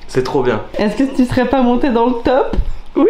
c'est 0.09 0.23
trop 0.23 0.43
bien. 0.43 0.63
Est-ce 0.79 0.97
que 0.97 1.17
tu 1.17 1.25
serais 1.25 1.47
pas 1.47 1.63
monté 1.63 1.91
dans 1.91 2.07
le 2.07 2.15
top? 2.25 2.57
Oui 2.97 3.07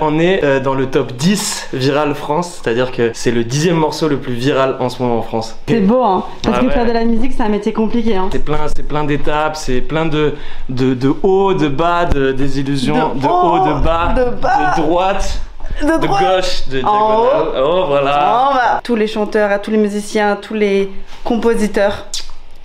On 0.00 0.18
est 0.18 0.44
euh, 0.44 0.60
dans 0.60 0.74
le 0.74 0.86
top 0.86 1.12
10 1.12 1.68
Viral 1.72 2.14
France, 2.14 2.60
c'est-à-dire 2.62 2.92
que 2.92 3.10
c'est 3.14 3.30
le 3.32 3.42
dixième 3.44 3.76
morceau 3.76 4.06
le 4.08 4.18
plus 4.18 4.34
viral 4.34 4.76
en 4.78 4.88
ce 4.88 5.02
moment 5.02 5.18
en 5.18 5.22
France. 5.22 5.56
C'est 5.66 5.80
beau, 5.80 6.02
hein 6.02 6.24
Parce 6.42 6.56
Ah 6.58 6.60
que 6.60 6.66
ouais. 6.66 6.72
faire 6.72 6.86
de 6.86 6.92
la 6.92 7.04
musique, 7.04 7.32
c'est 7.36 7.42
un 7.42 7.48
métier 7.48 7.72
compliqué, 7.72 8.14
hein. 8.16 8.28
C'est 8.30 8.44
plein, 8.44 8.58
c'est 8.74 8.84
plein 8.86 9.04
d'étapes, 9.04 9.56
c'est 9.56 9.80
plein 9.80 10.06
de, 10.06 10.34
de, 10.68 10.94
de 10.94 11.12
hauts, 11.22 11.54
de 11.54 11.68
bas, 11.68 12.04
de 12.04 12.32
désillusions, 12.32 13.14
De 13.14 13.20
de, 13.20 13.26
haut, 13.26 13.30
haut, 13.30 13.68
de 13.68 13.80
bas, 13.84 14.14
de 14.16 14.30
bas, 14.40 14.74
droite, 14.76 15.40
De 15.82 15.86
de 15.98 16.06
gauche, 16.06 16.68
de 16.68 16.78
diagonale. 16.78 17.62
Oh 17.64 17.84
voilà. 17.88 18.48
Oh, 18.50 18.54
bah. 18.54 18.80
Tous 18.84 18.94
les 18.96 19.06
chanteurs, 19.08 19.50
à 19.50 19.58
tous 19.58 19.70
les 19.72 19.78
musiciens, 19.78 20.32
à 20.32 20.36
tous 20.36 20.54
les 20.54 20.92
compositeurs, 21.24 22.06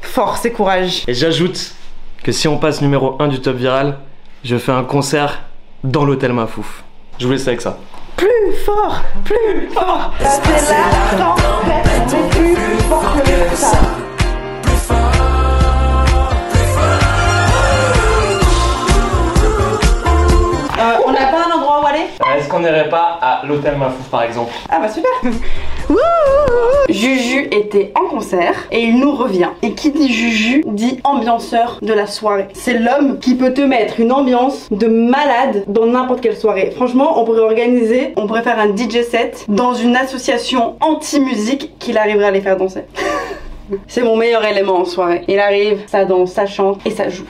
force 0.02 0.46
et 0.46 0.52
courage. 0.52 1.04
Et 1.08 1.14
j'ajoute 1.16 1.74
que 2.24 2.32
si 2.32 2.48
on 2.48 2.58
passe 2.58 2.82
numéro 2.82 3.16
1 3.20 3.30
du 3.30 3.42
top 3.42 3.56
viral, 3.56 3.98
je 4.44 4.58
fais 4.58 4.72
un 4.72 4.84
concert 4.84 5.42
dans 5.84 6.06
l'hôtel 6.06 6.34
Mafouf. 6.34 6.84
Je 7.20 7.26
vous 7.26 7.34
laisse 7.34 7.48
avec 7.48 7.62
ça. 7.62 7.78
Plus 8.16 8.54
fort, 8.66 9.02
plus 9.26 9.70
fort. 9.74 10.14
C'est 10.20 10.42
plus 12.30 12.56
fort 12.88 13.16
que 13.24 13.56
ça. 13.56 13.78
Plus 14.62 14.76
fort. 14.76 14.98
On 21.06 21.12
n'a 21.12 21.26
pas 21.28 21.46
un 21.48 21.58
endroit 21.58 21.82
où 21.84 21.86
aller? 21.88 22.08
Euh, 22.22 22.38
est-ce 22.38 22.50
qu'on 22.50 22.60
n'irait 22.60 22.90
pas 22.90 23.20
à 23.22 23.46
l'hôtel 23.46 23.78
Mafouf 23.78 24.08
par 24.10 24.24
exemple? 24.24 24.52
Ah 24.70 24.80
bah 24.80 24.90
super 24.90 25.12
Juju 26.90 27.48
était 27.52 27.94
en 27.96 28.08
concert 28.08 28.68
et 28.72 28.82
il 28.82 29.00
nous 29.00 29.14
revient. 29.14 29.50
Et 29.62 29.74
qui 29.74 29.92
dit 29.92 30.12
Juju 30.12 30.64
dit 30.68 31.00
ambianceur 31.04 31.80
de 31.82 31.94
la 31.94 32.06
soirée. 32.06 32.48
C'est 32.54 32.78
l'homme 32.78 33.20
qui 33.20 33.36
peut 33.36 33.54
te 33.54 33.62
mettre 33.62 34.00
une 34.00 34.12
ambiance 34.12 34.68
de 34.72 34.88
malade 34.88 35.64
dans 35.68 35.86
n'importe 35.86 36.22
quelle 36.22 36.36
soirée. 36.36 36.72
Franchement, 36.76 37.20
on 37.20 37.26
pourrait 37.26 37.40
organiser, 37.40 38.14
on 38.18 38.28
pourrait 38.28 38.44
faire 38.44 38.60
un 38.60 38.76
DJ 38.76 39.04
set 39.04 39.46
dans 39.48 39.74
une 39.74 39.96
association 39.96 40.76
anti-musique 40.82 41.78
qu'il 41.80 41.98
arriverait 41.98 42.26
à 42.26 42.32
les 42.32 42.42
faire 42.42 42.58
danser. 42.58 42.82
C'est 43.88 44.02
mon 44.02 44.18
meilleur 44.18 44.44
élément 44.44 44.80
en 44.80 44.86
soirée. 44.86 45.24
Il 45.28 45.40
arrive, 45.40 45.80
ça 45.88 46.04
danse, 46.04 46.34
ça 46.34 46.46
chante 46.46 46.82
et 46.86 46.92
ça 46.92 47.08
joue. 47.08 47.26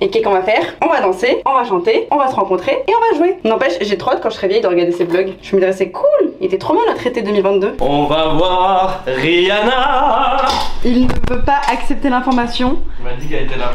Et 0.00 0.10
qu'est-ce 0.10 0.24
qu'on 0.24 0.32
va 0.32 0.42
faire? 0.42 0.62
On 0.82 0.88
va 0.88 1.00
danser, 1.00 1.42
on 1.46 1.54
va 1.54 1.64
chanter, 1.64 2.08
on 2.10 2.16
va 2.16 2.28
se 2.28 2.34
rencontrer 2.34 2.84
et 2.86 2.92
on 2.94 3.12
va 3.12 3.18
jouer. 3.18 3.38
N'empêche, 3.44 3.74
j'ai 3.80 3.96
trop 3.96 4.10
hâte 4.12 4.20
quand 4.22 4.30
je 4.30 4.36
serai 4.36 4.48
vieille 4.48 4.60
de 4.60 4.66
regarder 4.66 4.92
ces 4.92 5.04
vlogs. 5.04 5.34
Je 5.42 5.54
me 5.54 5.60
dirais 5.60 5.72
c'est 5.72 5.90
cool, 5.90 6.32
il 6.40 6.46
était 6.46 6.58
trop 6.58 6.74
bien 6.74 6.82
notre 6.88 7.06
été 7.06 7.22
2022. 7.22 7.76
On 7.80 8.04
va 8.04 8.28
voir 8.28 9.04
Rihanna 9.06 10.36
Il 10.84 11.06
ne 11.06 11.34
veut 11.34 11.42
pas 11.42 11.60
accepter 11.70 12.08
l'information. 12.08 12.78
Il 12.98 13.04
m'a 13.04 13.12
dit 13.12 13.28
qu'elle 13.28 13.44
était 13.44 13.58
là. 13.58 13.70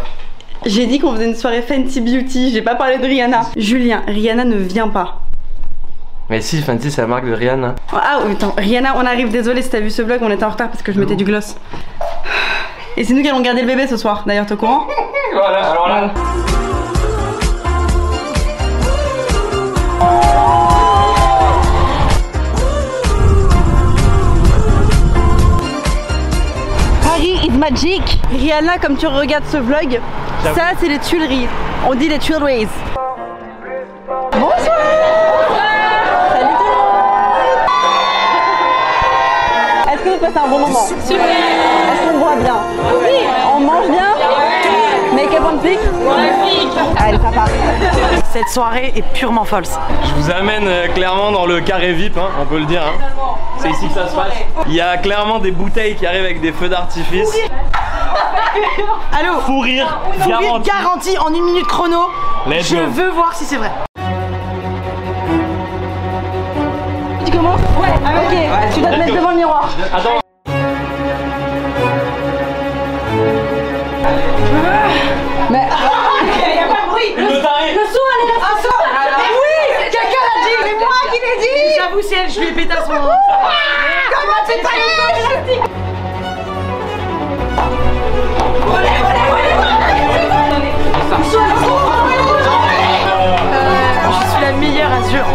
J'ai 0.66 0.88
dit 0.88 1.00
qu'on 1.00 1.14
faisait 1.14 1.26
une 1.26 1.36
soirée 1.36 1.62
Fenty 1.62 2.02
Beauty, 2.02 2.52
j'ai 2.52 2.62
pas 2.62 2.76
parlé 2.76 2.98
de 2.98 3.06
Rihanna. 3.06 3.42
Julien, 3.56 4.04
Rihanna 4.08 4.44
ne 4.44 4.58
vient 4.58 4.90
pas. 4.90 5.22
Mais 6.30 6.42
si, 6.42 6.62
Fenty 6.62 6.92
c'est 6.92 7.02
la 7.02 7.08
marque 7.08 7.26
de 7.26 7.34
Rihanna. 7.34 7.76
Ah 7.94 8.20
oui, 8.26 8.34
attends, 8.34 8.54
Rihanna, 8.58 8.94
on 8.98 9.06
arrive, 9.06 9.30
désolé 9.32 9.62
si 9.62 9.70
t'as 9.70 9.80
vu 9.80 9.90
ce 9.90 10.02
vlog, 10.02 10.20
on 10.22 10.30
était 10.30 10.44
en 10.44 10.50
retard 10.50 10.68
parce 10.70 10.84
que 10.84 10.92
je 10.92 11.00
mettais 11.00 11.16
du 11.16 11.24
gloss. 11.24 11.56
Et 12.98 13.04
c'est 13.06 13.14
nous 13.14 13.22
qui 13.22 13.30
allons 13.30 13.40
garder 13.40 13.62
le 13.62 13.68
bébé 13.68 13.88
ce 13.88 13.96
soir, 13.98 14.24
d'ailleurs, 14.28 14.46
t'es 14.46 14.54
au 14.54 14.58
courant? 14.58 14.86
Voilà, 15.40 15.72
alors 15.72 15.88
là. 15.88 16.14
Paris 27.04 27.40
is 27.46 27.52
magic 27.58 28.02
Rihanna, 28.32 28.78
comme 28.80 28.96
tu 28.98 29.08
regardes 29.08 29.46
ce 29.52 29.58
vlog, 29.58 30.00
J'avoue. 30.44 30.56
ça 30.56 30.64
c'est 30.80 30.88
les 30.88 31.00
Tuileries. 31.00 31.48
On 31.88 31.96
dit 31.96 32.08
les 32.10 32.20
Tuileries. 32.20 32.68
Bonsoir 34.34 34.78
Salut 36.34 36.56
tout 36.58 36.64
le 36.66 36.76
monde 36.78 37.04
Est-ce 39.94 40.02
que 40.04 40.10
vous 40.10 40.18
passez 40.18 40.38
un 40.38 40.48
bon 40.50 40.60
moment? 40.60 40.86
Super 40.86 41.26
Est-ce 41.26 42.12
qu'on 42.12 42.18
boit 42.20 42.36
bien? 42.38 42.56
Oui 43.04 43.28
On 43.56 43.60
mange 43.60 43.88
bien? 43.90 44.19
Allez, 46.98 47.18
ça 47.18 47.32
part 47.34 47.48
Cette 48.32 48.48
soirée 48.50 48.94
est 48.96 49.02
purement 49.14 49.46
false. 49.46 49.78
Je 50.04 50.14
vous 50.22 50.30
amène 50.32 50.68
euh, 50.68 50.88
clairement 50.90 51.32
dans 51.32 51.46
le 51.46 51.62
carré 51.62 51.94
VIP, 51.94 52.18
hein, 52.18 52.28
on 52.42 52.46
peut 52.46 52.60
le 52.60 52.66
dire. 52.66 52.82
hein. 52.84 52.94
C'est 53.60 53.70
ici 53.70 53.88
que 53.88 53.94
ça 53.94 54.08
se 54.08 54.16
passe. 54.16 54.34
Il 54.68 54.74
y 54.74 54.82
a 54.82 54.98
clairement 54.98 55.40
des 55.40 55.52
bouteilles 55.52 55.96
qui 55.96 56.06
arrivent 56.06 56.24
avec 56.26 56.42
des 56.42 56.52
feux 56.52 56.70
d'artifice. 56.70 57.30
Allô 59.18 59.40
Fou 59.46 59.60
rire, 59.60 60.00
Faut 60.20 60.30
garanti. 60.30 60.70
garantie 60.70 61.18
en 61.18 61.34
une 61.34 61.44
minute 61.44 61.68
chrono. 61.68 62.10
Let's 62.48 62.70
Je 62.70 62.76
go. 62.76 62.82
veux 62.92 63.10
voir 63.10 63.34
si 63.34 63.46
c'est 63.46 63.58
vrai. 63.58 63.72
Tu 67.26 67.32
commences? 67.32 67.60
Ouais. 67.80 67.88
ok. 67.94 68.74
tu 68.74 68.82
dois 68.82 68.90
te 68.92 68.96
mettre 68.96 69.12
go. 69.12 69.16
devant 69.18 69.30
le 69.32 69.36
miroir. 69.38 69.70
Attends. 69.94 70.20
Son. 82.68 82.94
Je 94.12 94.32
suis 94.32 94.42
la 94.42 94.52
meilleure 94.54 94.92
Azure. 94.92 95.26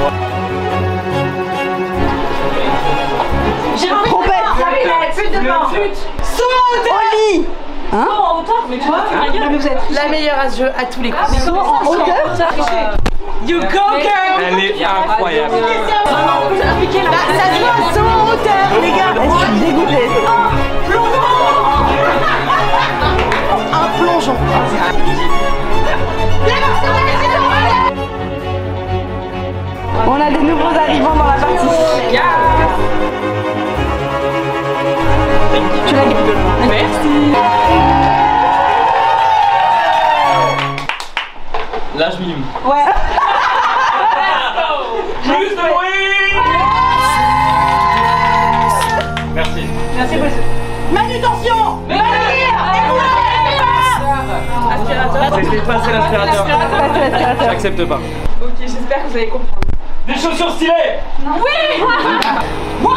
J'ai 3.77 3.91
un 3.91 4.03
trompette. 4.05 4.31
Au 6.91 7.07
lit. 7.17 7.47
Hein 7.93 8.09
La 9.91 10.09
meilleure 10.09 10.51
jeu 10.57 10.71
à 10.77 10.85
tous 10.85 11.01
les 11.01 11.11
coups. 11.11 11.39
Saut 11.45 11.57
en 11.57 11.87
hauteur 11.87 12.35
You 13.47 13.61
go 13.61 13.69
girl 14.01 14.41
Elle 14.41 14.59
est 14.59 14.83
incroyable. 14.85 15.55
Bah, 15.55 15.69
Ça 17.37 17.47
se 17.55 17.59
voit, 17.61 17.79
saut 17.93 18.01
en 18.01 18.33
hauteur 18.33 18.67
les 18.81 18.91
gars 18.91 19.13
Je 19.15 19.29
suis 19.45 19.59
dégoûtée 19.67 20.09
Un 23.73 23.89
plongeon. 23.99 24.37
On 24.37 25.54
passer 55.65 55.93
l'aspirateur. 55.93 56.47
J'accepte 57.41 57.85
pas. 57.87 58.01
Ok, 58.43 58.51
j'espère 58.61 59.03
que 59.03 59.09
vous 59.09 59.17
allez 59.17 59.29
comprendre. 59.29 59.61
Des 60.07 60.15
chaussures 60.15 60.51
stylées. 60.53 61.01
Oh 61.25 62.85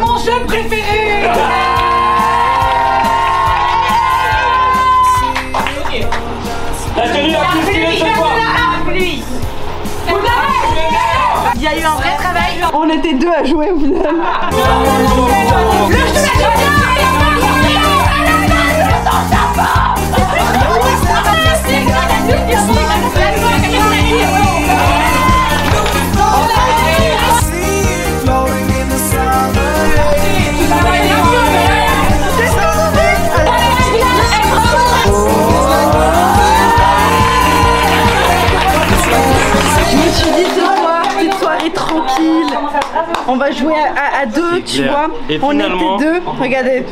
Mon 0.00 0.18
jeu 0.18 0.32
préféré. 0.46 1.22
La 6.96 7.08
tenue 7.08 7.30
la 7.30 7.38
plus 7.38 7.62
stylée 7.62 7.98
cette 7.98 8.16
fois 8.16 8.28
Il 11.54 11.62
y 11.62 11.66
a 11.66 11.76
eu 11.78 11.82
un 11.84 11.94
vrai 11.94 12.16
travail. 12.18 12.60
On 12.74 12.88
était 12.90 13.14
deux 13.14 13.30
à 13.32 13.44
jouer 13.44 13.70
au 13.70 13.78
final. 13.78 14.14
Floating 14.50 15.96
in 15.96 16.12
the 16.12 16.18
summer 16.18 16.77
On 43.26 43.36
va 43.36 43.50
jouer 43.50 43.74
à, 43.74 44.18
à- 44.18 44.22
à 44.22 44.26
deux, 44.26 44.62
tu 44.62 44.78
clair. 44.82 44.90
vois. 44.92 45.08
Et 45.28 45.38
On 45.42 45.50
finalement- 45.50 45.96
était 45.98 46.04
deux. 46.04 46.22
Regardez. 46.40 46.84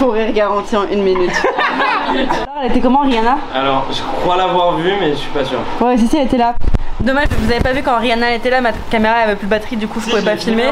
Faut 0.00 0.12
rire 0.12 0.32
garanti 0.32 0.74
en 0.74 0.88
une 0.88 1.02
minute. 1.02 1.30
Alors, 2.08 2.56
elle 2.62 2.70
était 2.70 2.80
comment 2.80 3.00
Rihanna? 3.00 3.36
Alors, 3.54 3.86
je 3.92 4.00
crois 4.00 4.38
l'avoir 4.38 4.78
vue, 4.78 4.94
mais 4.98 5.10
je 5.10 5.16
suis 5.16 5.28
pas 5.30 5.44
sûr. 5.44 5.58
Ouais, 5.78 5.98
si, 5.98 6.08
si, 6.08 6.16
elle 6.16 6.26
était 6.26 6.38
là. 6.38 6.54
Dommage, 7.00 7.28
vous 7.38 7.50
avez 7.52 7.60
pas 7.60 7.74
vu 7.74 7.82
quand 7.82 7.98
Rihanna 7.98 8.34
était 8.34 8.48
là, 8.48 8.62
ma 8.62 8.72
caméra 8.90 9.16
avait 9.16 9.36
plus 9.36 9.44
de 9.44 9.50
batterie, 9.50 9.76
du 9.76 9.86
coup 9.86 10.00
je 10.00 10.08
pouvais 10.08 10.22
pas 10.22 10.38
filmer. 10.38 10.70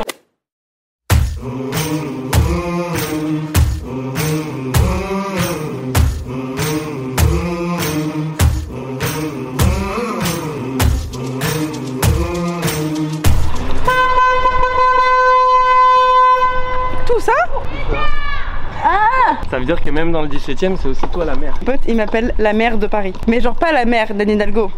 Même 19.99 20.13
dans 20.13 20.23
le 20.23 20.29
17 20.29 20.63
e 20.63 20.77
c'est 20.81 20.89
aussi 20.89 21.09
toi 21.13 21.25
la 21.25 21.35
mère. 21.35 21.55
Pote, 21.67 21.81
il 21.89 21.97
m'appelle 21.97 22.33
la 22.39 22.53
mère 22.53 22.79
de 22.79 22.87
Paris. 22.87 23.13
Mais 23.27 23.41
genre 23.41 23.57
pas 23.57 23.73
la 23.73 23.85
mère 23.85 24.15
d'Anne 24.15 24.31
Hidalgo. 24.31 24.71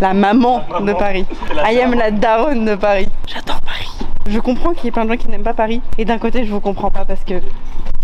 La 0.00 0.14
maman 0.14 0.64
de 0.80 0.92
Paris. 0.94 1.24
La 1.54 1.72
I 1.72 1.80
am 1.80 1.94
la 1.94 2.10
daronne 2.10 2.64
de 2.64 2.74
Paris. 2.74 3.08
J'adore 3.28 3.60
Paris. 3.60 3.88
Je 4.26 4.40
comprends 4.40 4.72
qu'il 4.72 4.86
y 4.86 4.88
ait 4.88 4.90
plein 4.90 5.04
de 5.04 5.10
gens 5.10 5.16
qui 5.16 5.28
n'aiment 5.28 5.44
pas 5.44 5.54
Paris. 5.54 5.80
Et 5.96 6.04
d'un 6.04 6.18
côté, 6.18 6.44
je 6.44 6.50
vous 6.50 6.58
comprends 6.58 6.90
pas 6.90 7.04
parce 7.04 7.22
que 7.22 7.34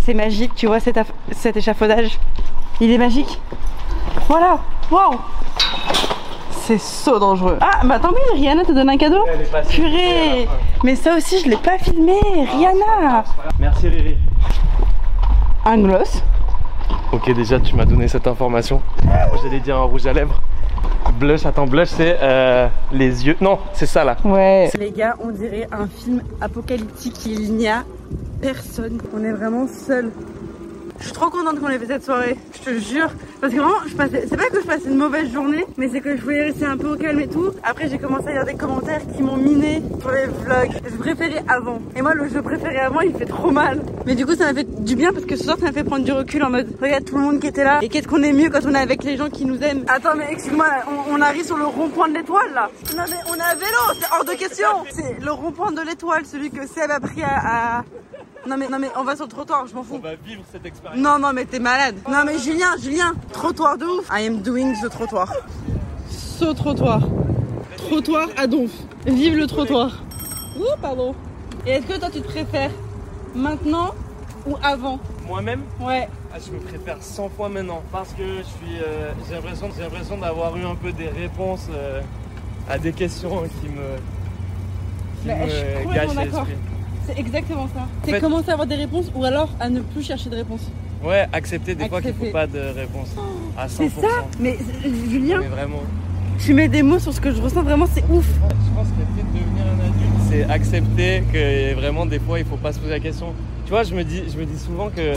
c'est 0.04 0.14
magique, 0.14 0.54
tu 0.54 0.68
vois, 0.68 0.78
cet, 0.78 1.56
échafaudage? 1.56 2.18
Il 2.80 2.92
est 2.92 2.98
magique. 2.98 3.40
Voilà. 4.28 4.60
Waouh. 4.92 5.18
C'est 6.50 6.78
so 6.78 7.18
dangereux. 7.18 7.58
Ah, 7.60 7.80
bah 7.84 7.98
tant 7.98 8.10
pis, 8.10 8.36
Rihanna 8.36 8.64
te 8.64 8.70
donne 8.70 8.90
un 8.90 8.96
cadeau? 8.96 9.24
Purée. 9.68 10.44
la. 10.44 10.50
Mais 10.84 10.94
ça 10.94 11.16
aussi, 11.16 11.40
je 11.40 11.50
l'ai 11.50 11.56
pas 11.56 11.78
filmé. 11.78 12.20
Rihanna. 12.52 13.24
Merci 13.58 13.88
Riri. 13.88 14.16
Un 15.64 15.78
gloss. 15.78 16.22
Ok, 17.12 17.32
déjà 17.34 17.60
tu 17.60 17.76
m'as 17.76 17.84
donné 17.84 18.08
cette 18.08 18.26
information. 18.26 18.82
Moi 19.04 19.38
j'allais 19.42 19.60
dire 19.60 19.76
un 19.76 19.84
rouge 19.84 20.06
à 20.06 20.12
lèvres. 20.12 20.40
Blush, 21.20 21.46
attends, 21.46 21.66
blush 21.66 21.88
c'est 21.88 22.18
euh, 22.20 22.68
les 22.90 23.26
yeux. 23.26 23.36
Non, 23.40 23.58
c'est 23.72 23.86
ça 23.86 24.02
là. 24.02 24.16
Ouais. 24.24 24.70
Les 24.76 24.90
gars, 24.90 25.14
on 25.22 25.30
dirait 25.30 25.68
un 25.70 25.86
film 25.86 26.22
apocalyptique. 26.40 27.26
Il 27.26 27.54
n'y 27.54 27.68
a 27.68 27.84
personne. 28.40 28.98
On 29.16 29.22
est 29.22 29.32
vraiment 29.32 29.66
seuls. 29.68 30.10
Je 31.02 31.06
suis 31.08 31.14
trop 31.14 31.30
contente 31.30 31.60
qu'on 31.60 31.68
ait 31.68 31.78
fait 31.80 31.86
cette 31.86 32.04
soirée, 32.04 32.36
je 32.54 32.60
te 32.70 32.78
jure. 32.78 33.08
Parce 33.40 33.52
que 33.52 33.58
vraiment, 33.58 33.74
je 33.86 33.94
passais, 33.96 34.24
c'est 34.30 34.36
pas 34.36 34.48
que 34.50 34.60
je 34.60 34.66
passais 34.66 34.86
une 34.88 34.96
mauvaise 34.98 35.32
journée, 35.32 35.66
mais 35.76 35.88
c'est 35.92 36.00
que 36.00 36.16
je 36.16 36.22
voulais 36.22 36.44
rester 36.44 36.64
un 36.64 36.76
peu 36.76 36.92
au 36.92 36.96
calme 36.96 37.18
et 37.18 37.26
tout. 37.26 37.50
Après, 37.64 37.88
j'ai 37.88 37.98
commencé 37.98 38.28
à 38.28 38.32
lire 38.32 38.44
des 38.44 38.54
commentaires 38.54 39.00
qui 39.16 39.20
m'ont 39.22 39.36
miné 39.36 39.82
pour 40.00 40.12
les 40.12 40.26
vlogs. 40.26 40.70
Je 40.88 40.96
préférais 40.96 41.42
avant. 41.48 41.80
Et 41.96 42.02
moi, 42.02 42.14
le 42.14 42.28
jeu 42.28 42.40
préféré 42.40 42.78
avant, 42.78 43.00
il 43.00 43.12
fait 43.14 43.24
trop 43.26 43.50
mal. 43.50 43.82
Mais 44.06 44.14
du 44.14 44.24
coup, 44.24 44.36
ça 44.36 44.44
m'a 44.44 44.54
fait 44.54 44.84
du 44.84 44.94
bien 44.94 45.12
parce 45.12 45.24
que 45.26 45.34
ce 45.34 45.42
soir, 45.42 45.56
ça 45.58 45.66
m'a 45.66 45.72
fait 45.72 45.82
prendre 45.82 46.04
du 46.04 46.12
recul 46.12 46.42
en 46.44 46.50
mode, 46.50 46.68
regarde 46.80 47.04
tout 47.04 47.16
le 47.16 47.22
monde 47.22 47.40
qui 47.40 47.48
était 47.48 47.64
là. 47.64 47.80
Et 47.82 47.88
qu'est-ce 47.88 48.06
qu'on 48.06 48.22
est 48.22 48.32
mieux 48.32 48.48
quand 48.50 48.64
on 48.64 48.74
est 48.74 48.78
avec 48.78 49.02
les 49.02 49.16
gens 49.16 49.28
qui 49.28 49.44
nous 49.44 49.60
aiment? 49.60 49.84
Attends, 49.88 50.14
mais 50.16 50.28
excuse-moi, 50.30 50.66
on, 51.10 51.14
on 51.16 51.20
arrive 51.20 51.44
sur 51.44 51.56
le 51.56 51.64
rond-point 51.64 52.08
de 52.10 52.14
l'étoile 52.14 52.52
là. 52.54 52.70
Non, 52.96 53.02
mais 53.10 53.16
on 53.28 53.34
est 53.34 53.40
à 53.40 53.54
vélo, 53.56 54.00
c'est 54.00 54.06
hors 54.16 54.24
de 54.24 54.32
question. 54.34 54.68
C'est 54.92 55.18
le 55.20 55.32
rond-point 55.32 55.72
de 55.72 55.80
l'étoile, 55.82 56.24
celui 56.26 56.50
que 56.50 56.64
Seb 56.66 56.90
a 56.92 57.00
pris 57.00 57.22
à- 57.24 57.82
Non, 58.48 58.56
mais, 58.58 58.68
non, 58.68 58.78
mais 58.78 58.88
on 58.96 59.04
va 59.04 59.14
sur 59.14 59.26
le 59.26 59.30
trottoir, 59.30 59.66
je 59.68 59.74
m'en 59.74 59.82
fous. 59.84 59.98
va 60.00 60.14
vivre 60.16 60.42
cette 60.50 60.66
expérience. 60.66 61.00
Non, 61.00 61.18
non, 61.18 61.32
mais 61.32 61.44
t'es 61.44 61.60
malade. 61.60 61.94
Non, 62.08 62.24
mais 62.26 62.38
Julien, 62.38 62.74
Julien, 62.82 63.12
trottoir 63.32 63.78
de 63.78 63.84
ouf. 63.84 64.08
I 64.12 64.26
am 64.26 64.42
doing 64.42 64.74
the 64.82 64.88
trottoir. 64.90 65.32
Ce 66.10 66.44
trottoir. 66.52 67.00
Trottoir 67.76 68.28
à 68.36 68.46
donf. 68.46 68.70
Vive 69.06 69.36
le 69.36 69.46
trottoir. 69.46 70.02
Ouh, 70.58 70.80
pardon. 70.80 71.14
Et 71.66 71.70
est-ce 71.72 71.86
que 71.86 71.98
toi, 71.98 72.08
tu 72.12 72.20
te 72.20 72.26
préfères 72.26 72.70
maintenant 73.34 73.94
ou 74.46 74.56
avant? 74.62 74.98
Moi-même, 75.26 75.62
Ouais. 75.80 76.08
ah, 76.34 76.38
je 76.44 76.50
me 76.50 76.58
préfère 76.58 76.96
100 77.00 77.28
fois 77.28 77.48
maintenant 77.48 77.82
parce 77.92 78.10
que 78.12 78.22
je 78.38 78.42
suis, 78.42 78.78
euh, 78.84 79.12
j'ai 79.28 79.34
l'impression, 79.36 79.68
j'ai 79.76 79.82
l'impression 79.84 80.18
d'avoir 80.18 80.56
eu 80.56 80.64
un 80.64 80.74
peu 80.74 80.90
des 80.92 81.08
réponses 81.08 81.68
euh, 81.70 82.00
à 82.68 82.76
des 82.78 82.92
questions 82.92 83.42
qui 83.60 83.68
me, 83.68 83.96
qui 85.22 85.28
Bah, 85.28 85.34
je 85.46 85.50
suis 85.52 85.86
me 85.88 85.94
gâchent 85.94 86.06
d'accord. 86.14 86.44
l'esprit. 86.44 86.56
C'est 87.06 87.18
exactement 87.18 87.68
ça. 87.74 87.86
C'est 88.04 88.12
fait- 88.12 88.20
commencer 88.20 88.50
à 88.50 88.52
avoir 88.52 88.66
des 88.66 88.76
réponses 88.76 89.10
ou 89.14 89.24
alors 89.24 89.48
à 89.60 89.68
ne 89.68 89.80
plus 89.80 90.02
chercher 90.02 90.30
de 90.30 90.36
réponses. 90.36 90.70
Ouais, 91.04 91.26
accepter 91.32 91.74
des 91.74 91.88
fois 91.88 92.00
qu'il 92.00 92.10
Accepter. 92.10 92.26
faut 92.26 92.32
pas 92.32 92.46
de 92.46 92.60
réponse 92.60 93.08
à 93.58 93.66
100%. 93.68 93.90
C'est 93.96 94.00
ça 94.00 94.08
Mais 94.38 94.56
Julien, 95.10 95.38
Mais 95.40 95.46
vraiment. 95.48 95.82
tu 96.38 96.54
mets 96.54 96.68
des 96.68 96.82
mots 96.82 96.98
sur 97.00 97.12
ce 97.12 97.20
que 97.20 97.32
je 97.32 97.42
ressens, 97.42 97.62
vraiment, 97.62 97.86
c'est 97.92 98.04
ouf. 98.08 98.24
Je 98.26 98.74
pense 98.76 98.86
que 98.88 99.00
le 99.00 99.06
fait 99.16 99.22
de 99.22 99.44
devenir 99.44 99.64
un 99.66 99.80
adulte, 99.80 100.22
c'est 100.30 100.44
accepter 100.44 101.24
que 101.32 101.74
vraiment 101.74 102.06
des 102.06 102.20
fois 102.20 102.38
il 102.38 102.44
faut 102.44 102.56
pas 102.56 102.72
se 102.72 102.78
poser 102.78 102.92
la 102.92 103.00
question. 103.00 103.32
Tu 103.64 103.70
vois, 103.70 103.82
je 103.82 103.94
me 103.94 104.04
dis, 104.04 104.22
je 104.32 104.38
me 104.38 104.44
dis 104.44 104.58
souvent 104.58 104.90
que 104.90 105.14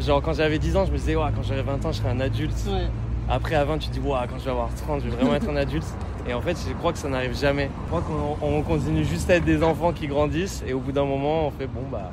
genre 0.00 0.22
quand 0.22 0.32
j'avais 0.32 0.58
10 0.58 0.76
ans, 0.76 0.86
je 0.86 0.92
me 0.92 0.96
disais 0.96 1.14
ouais, 1.16 1.24
quand 1.36 1.42
j'aurai 1.46 1.62
20 1.62 1.84
ans, 1.84 1.92
je 1.92 1.98
serai 1.98 2.08
un 2.08 2.20
adulte. 2.20 2.54
Ouais. 2.66 2.86
Après 3.28 3.54
à 3.54 3.64
20, 3.66 3.76
tu 3.78 3.90
dis 3.90 3.98
ouais, 4.00 4.18
quand 4.30 4.38
je 4.38 4.44
vais 4.46 4.50
avoir 4.50 4.70
30, 4.74 5.02
je 5.04 5.10
vais 5.10 5.16
vraiment 5.16 5.34
être 5.34 5.48
un 5.50 5.56
adulte. 5.56 5.84
Et 6.28 6.34
en 6.34 6.42
fait, 6.42 6.56
je 6.68 6.74
crois 6.74 6.92
que 6.92 6.98
ça 6.98 7.08
n'arrive 7.08 7.34
jamais. 7.38 7.70
Je 7.84 7.88
crois 7.88 8.02
qu'on 8.02 8.36
on 8.46 8.62
continue 8.62 9.04
juste 9.04 9.30
à 9.30 9.36
être 9.36 9.44
des 9.46 9.62
enfants 9.62 9.92
qui 9.92 10.06
grandissent 10.06 10.62
et 10.66 10.74
au 10.74 10.78
bout 10.78 10.92
d'un 10.92 11.06
moment, 11.06 11.46
on 11.46 11.50
fait 11.50 11.66
bon 11.66 11.80
bah 11.90 12.10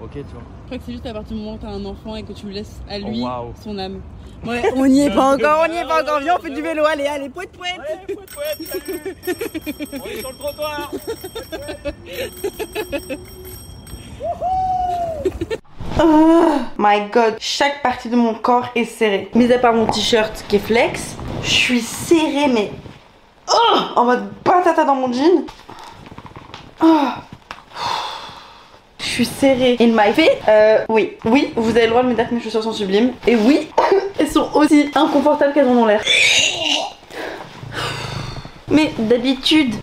OK, 0.00 0.12
tu 0.12 0.18
vois. 0.20 0.42
Je 0.62 0.66
crois 0.66 0.78
que 0.78 0.84
c'est 0.86 0.92
juste 0.92 1.06
à 1.06 1.12
partir 1.12 1.36
du 1.36 1.42
moment 1.42 1.54
où 1.54 1.58
t'as 1.58 1.70
un 1.70 1.84
enfant 1.84 2.14
et 2.14 2.22
que 2.22 2.32
tu 2.32 2.48
laisses 2.48 2.80
à 2.88 2.98
lui 2.98 3.24
Oh, 3.24 3.52
son 3.64 3.76
âme. 3.78 4.00
Ouais, 4.46 4.62
on 4.76 4.86
n'y 4.86 5.06
est 5.06 5.10
pas 5.10 5.32
encore, 5.34 5.64
on 5.64 5.72
n'y 5.72 5.78
est 5.78 5.86
pas 5.86 6.02
encore. 6.02 6.20
Viens, 6.20 6.36
on 6.38 6.42
fait 6.42 6.54
du 6.54 6.62
vélo, 6.62 6.84
allez, 6.84 7.06
allez, 7.06 7.28
poète, 7.28 7.50
poète. 7.52 7.80
On 9.92 10.06
est 10.06 10.20
sur 10.20 10.30
le 10.30 10.36
trottoir. 10.36 10.92
Oh 15.98 16.58
my 16.78 17.08
god, 17.10 17.36
chaque 17.38 17.82
partie 17.82 18.10
de 18.10 18.16
mon 18.16 18.34
corps 18.34 18.68
est 18.74 18.84
serrée. 18.84 19.30
Mis 19.34 19.50
à 19.50 19.58
part 19.58 19.72
mon 19.72 19.86
t-shirt 19.86 20.44
qui 20.46 20.56
est 20.56 20.58
flex, 20.58 21.16
je 21.42 21.48
suis 21.48 21.80
serrée, 21.80 22.48
mais. 22.52 22.70
Oh 23.48 23.78
en 23.96 24.04
mode 24.04 24.32
patata 24.44 24.84
dans 24.84 24.94
mon 24.94 25.12
jean. 25.12 25.44
Oh. 26.82 27.08
Je 28.98 29.04
suis 29.04 29.24
serrée 29.24 29.76
in 29.80 29.88
my 29.88 30.12
feet. 30.12 30.30
Euh, 30.48 30.84
oui, 30.88 31.16
oui, 31.24 31.52
vous 31.56 31.70
avez 31.70 31.84
le 31.84 31.90
droit 31.90 32.02
de 32.02 32.08
me 32.08 32.14
dire 32.14 32.28
que 32.28 32.34
mes 32.34 32.40
chaussures 32.40 32.62
sont 32.62 32.72
sublimes. 32.72 33.12
Et 33.26 33.34
oui, 33.36 33.68
elles 34.18 34.28
sont 34.28 34.48
aussi 34.54 34.90
inconfortables 34.94 35.54
qu'elles 35.54 35.68
en 35.68 35.76
ont 35.76 35.86
l'air. 35.86 36.02
Mais 38.68 38.92
d'habitude. 38.98 39.74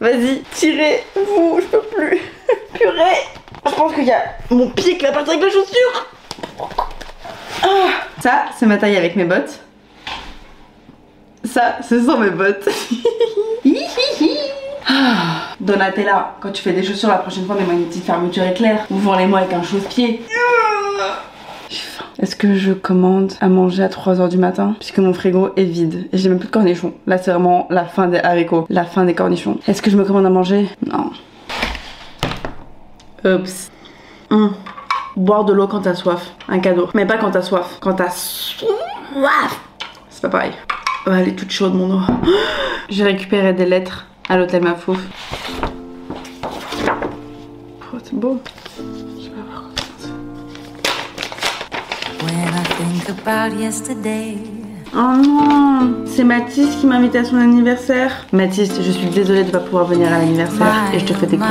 Vas-y, 0.00 0.42
tirez, 0.52 1.04
vous, 1.14 1.58
je 1.60 1.66
peux 1.66 1.82
plus. 1.82 2.20
Purée. 2.74 3.22
Je 3.64 3.74
pense 3.74 3.94
qu'il 3.94 4.04
y 4.04 4.12
a 4.12 4.22
mon 4.50 4.68
pied 4.68 4.96
qui 4.98 5.04
va 5.04 5.12
partir 5.12 5.32
avec 5.32 5.44
la 5.44 5.50
chaussure. 5.50 6.06
Ah. 7.62 7.66
Ça, 8.22 8.44
c'est 8.58 8.66
ma 8.66 8.76
taille 8.76 8.96
avec 8.96 9.16
mes 9.16 9.24
bottes. 9.24 9.65
Ça, 11.56 11.76
ce 11.80 12.04
sont 12.04 12.18
mes 12.18 12.28
bottes. 12.28 12.68
Donatella, 15.58 16.34
quand 16.38 16.52
tu 16.52 16.62
fais 16.62 16.74
des 16.74 16.82
chaussures 16.82 17.08
la 17.08 17.16
prochaine 17.16 17.46
fois, 17.46 17.54
mets-moi 17.54 17.72
une 17.72 17.86
petite 17.86 18.04
fermeture 18.04 18.44
éclair. 18.44 18.84
Ouvrez-les-moi 18.90 19.38
avec 19.38 19.54
un 19.54 19.62
chausse-pied. 19.62 20.22
Est-ce 22.18 22.36
que 22.36 22.56
je 22.56 22.74
commande 22.74 23.32
à 23.40 23.48
manger 23.48 23.84
à 23.84 23.88
3h 23.88 24.28
du 24.28 24.36
matin? 24.36 24.74
Puisque 24.78 24.98
mon 24.98 25.14
frigo 25.14 25.48
est 25.56 25.64
vide 25.64 26.10
et 26.12 26.18
j'ai 26.18 26.28
même 26.28 26.38
plus 26.38 26.48
de 26.48 26.52
cornichons. 26.52 26.92
Là, 27.06 27.16
c'est 27.16 27.30
vraiment 27.30 27.66
la 27.70 27.86
fin 27.86 28.06
des 28.08 28.18
haricots, 28.18 28.66
la 28.68 28.84
fin 28.84 29.06
des 29.06 29.14
cornichons. 29.14 29.58
Est-ce 29.66 29.80
que 29.80 29.90
je 29.90 29.96
me 29.96 30.04
commande 30.04 30.26
à 30.26 30.30
manger? 30.30 30.68
Non. 30.84 31.10
Oups. 33.24 33.70
Hum. 34.28 34.52
Boire 35.16 35.46
de 35.46 35.54
l'eau 35.54 35.68
quand 35.68 35.80
t'as 35.80 35.94
soif. 35.94 36.34
Un 36.50 36.58
cadeau. 36.58 36.90
Mais 36.92 37.06
pas 37.06 37.16
quand 37.16 37.30
t'as 37.30 37.40
soif. 37.40 37.78
Quand 37.80 37.94
t'as 37.94 38.10
soif. 38.10 39.58
C'est 40.10 40.20
pas 40.20 40.28
pareil. 40.28 40.52
Oh, 41.06 41.12
elle 41.16 41.28
est 41.28 41.36
toute 41.36 41.50
chaude 41.50 41.74
mon 41.74 41.98
eau. 41.98 42.00
J'ai 42.88 43.04
récupéré 43.04 43.52
des 43.52 43.66
lettres 43.66 44.06
à 44.28 44.36
l'hôtel 44.36 44.62
Mafouf. 44.62 44.98
Oh, 46.44 47.98
c'est 48.02 48.14
beau. 48.14 48.40
Je 48.76 49.24
vais 49.24 49.30
voir 49.48 49.62
comment 50.00 50.16
When 52.22 52.34
I 52.34 52.64
think 52.76 53.08
about 53.08 53.56
yesterday, 53.56 54.38
Oh 54.94 55.12
non, 55.22 56.04
c'est 56.06 56.24
Mathis 56.24 56.76
qui 56.76 56.86
m'a 56.86 56.96
invité 56.96 57.18
à 57.18 57.24
son 57.24 57.36
anniversaire. 57.36 58.26
Mathis, 58.32 58.70
je 58.80 58.90
suis 58.90 59.08
désolée 59.08 59.44
de 59.44 59.50
pas 59.50 59.60
pouvoir 59.60 59.84
venir 59.84 60.08
à 60.08 60.18
l'anniversaire 60.18 60.90
et 60.94 60.98
je 60.98 61.04
te 61.04 61.12
fais 61.12 61.26
des 61.26 61.36
gros 61.36 61.46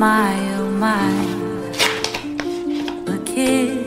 my 0.00 0.32
oh 0.58 0.64
my, 0.80 1.12
a 3.06 3.79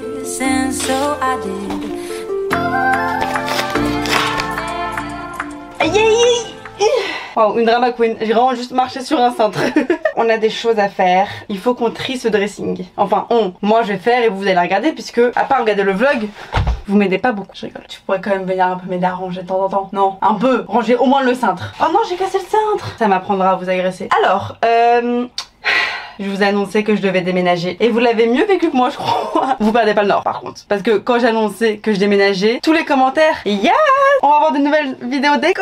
Wow, 7.36 7.58
une 7.60 7.65
drama 7.65 7.91
queen. 7.91 8.15
J'ai 8.19 8.34
vraiment 8.34 8.56
juste 8.56 8.72
marché 8.72 9.02
sur 9.02 9.19
un 9.19 9.32
cintre. 9.32 9.60
on 10.15 10.28
a 10.30 10.38
des 10.38 10.50
choses 10.50 10.80
à 10.80 10.89
faire. 10.89 11.28
Il 11.50 11.60
faut 11.60 11.76
qu'on 11.76 11.91
trie 11.91 12.17
ce 12.17 12.28
dressing. 12.28 12.84
Enfin, 12.98 13.28
on. 13.30 13.54
Moi, 13.62 13.84
je 13.84 13.89
vais 13.89 14.00
faire 14.00 14.24
et 14.24 14.30
vous 14.30 14.48
allez 14.48 14.60
regarder 14.60 14.91
puisque, 14.91 15.22
à 15.36 15.43
part 15.43 15.60
regarder 15.62 15.84
le 15.84 15.93
vlog, 15.93 16.28
vous 16.88 16.98
m'aidez 16.98 17.19
pas 17.19 17.32
beaucoup. 17.32 17.52
Je 17.54 17.67
rigole. 17.67 17.84
Tu 17.88 18.02
pourrais 18.02 18.19
quand 18.19 18.32
même 18.32 18.46
venir 18.46 18.65
un 18.65 18.78
peu 18.78 18.89
m'aider 18.89 19.06
à 19.06 19.13
ranger 19.13 19.43
de 19.43 19.48
temps 19.48 19.63
en 19.63 19.69
temps. 19.69 19.89
Non, 19.93 20.17
un 20.24 20.34
peu. 20.34 20.65
Ranger 20.67 20.96
au 20.96 21.06
moins 21.06 21.22
le 21.22 21.36
cintre. 21.36 21.76
Oh 21.80 21.91
non, 21.93 22.00
j'ai 22.10 22.15
cassé 22.15 22.39
le 22.39 22.46
cintre. 22.46 22.98
Ça 22.98 23.08
m'apprendra 23.08 23.52
à 23.52 23.56
vous 23.56 23.69
agresser. 23.69 24.10
Alors, 24.24 24.58
euh... 24.65 25.28
Je 26.19 26.30
vous 26.30 26.43
ai 26.43 26.47
annoncé 26.47 26.84
que 26.84 26.95
je 26.95 27.02
devais 27.02 27.21
déménager 27.21 27.78
et 27.80 27.89
vous 27.89 27.99
l'avez 27.99 28.28
mieux 28.28 28.45
vécu 28.45 28.69
que 28.69 28.76
moi 28.76 28.89
je 28.89 28.97
crois. 28.97 29.58
Vous 29.60 29.71
perdez 29.71 29.93
pas 29.93 30.02
le 30.04 30.10
nord 30.10 30.23
par 30.23 30.41
contre. 30.41 30.62
Parce 30.67 30.82
que 30.82 30.97
quand 30.97 31.23
annoncé 31.23 31.78
que 31.78 31.93
je 31.93 31.99
déménageais, 31.99 32.60
tous 32.62 32.73
les 32.73 32.86
commentaires, 32.86 33.41
yes 33.45 33.71
On 34.21 34.30
va 34.30 34.36
avoir 34.36 34.52
de 34.52 34.58
nouvelles 34.58 34.95
vidéos 35.02 35.38
déco 35.38 35.62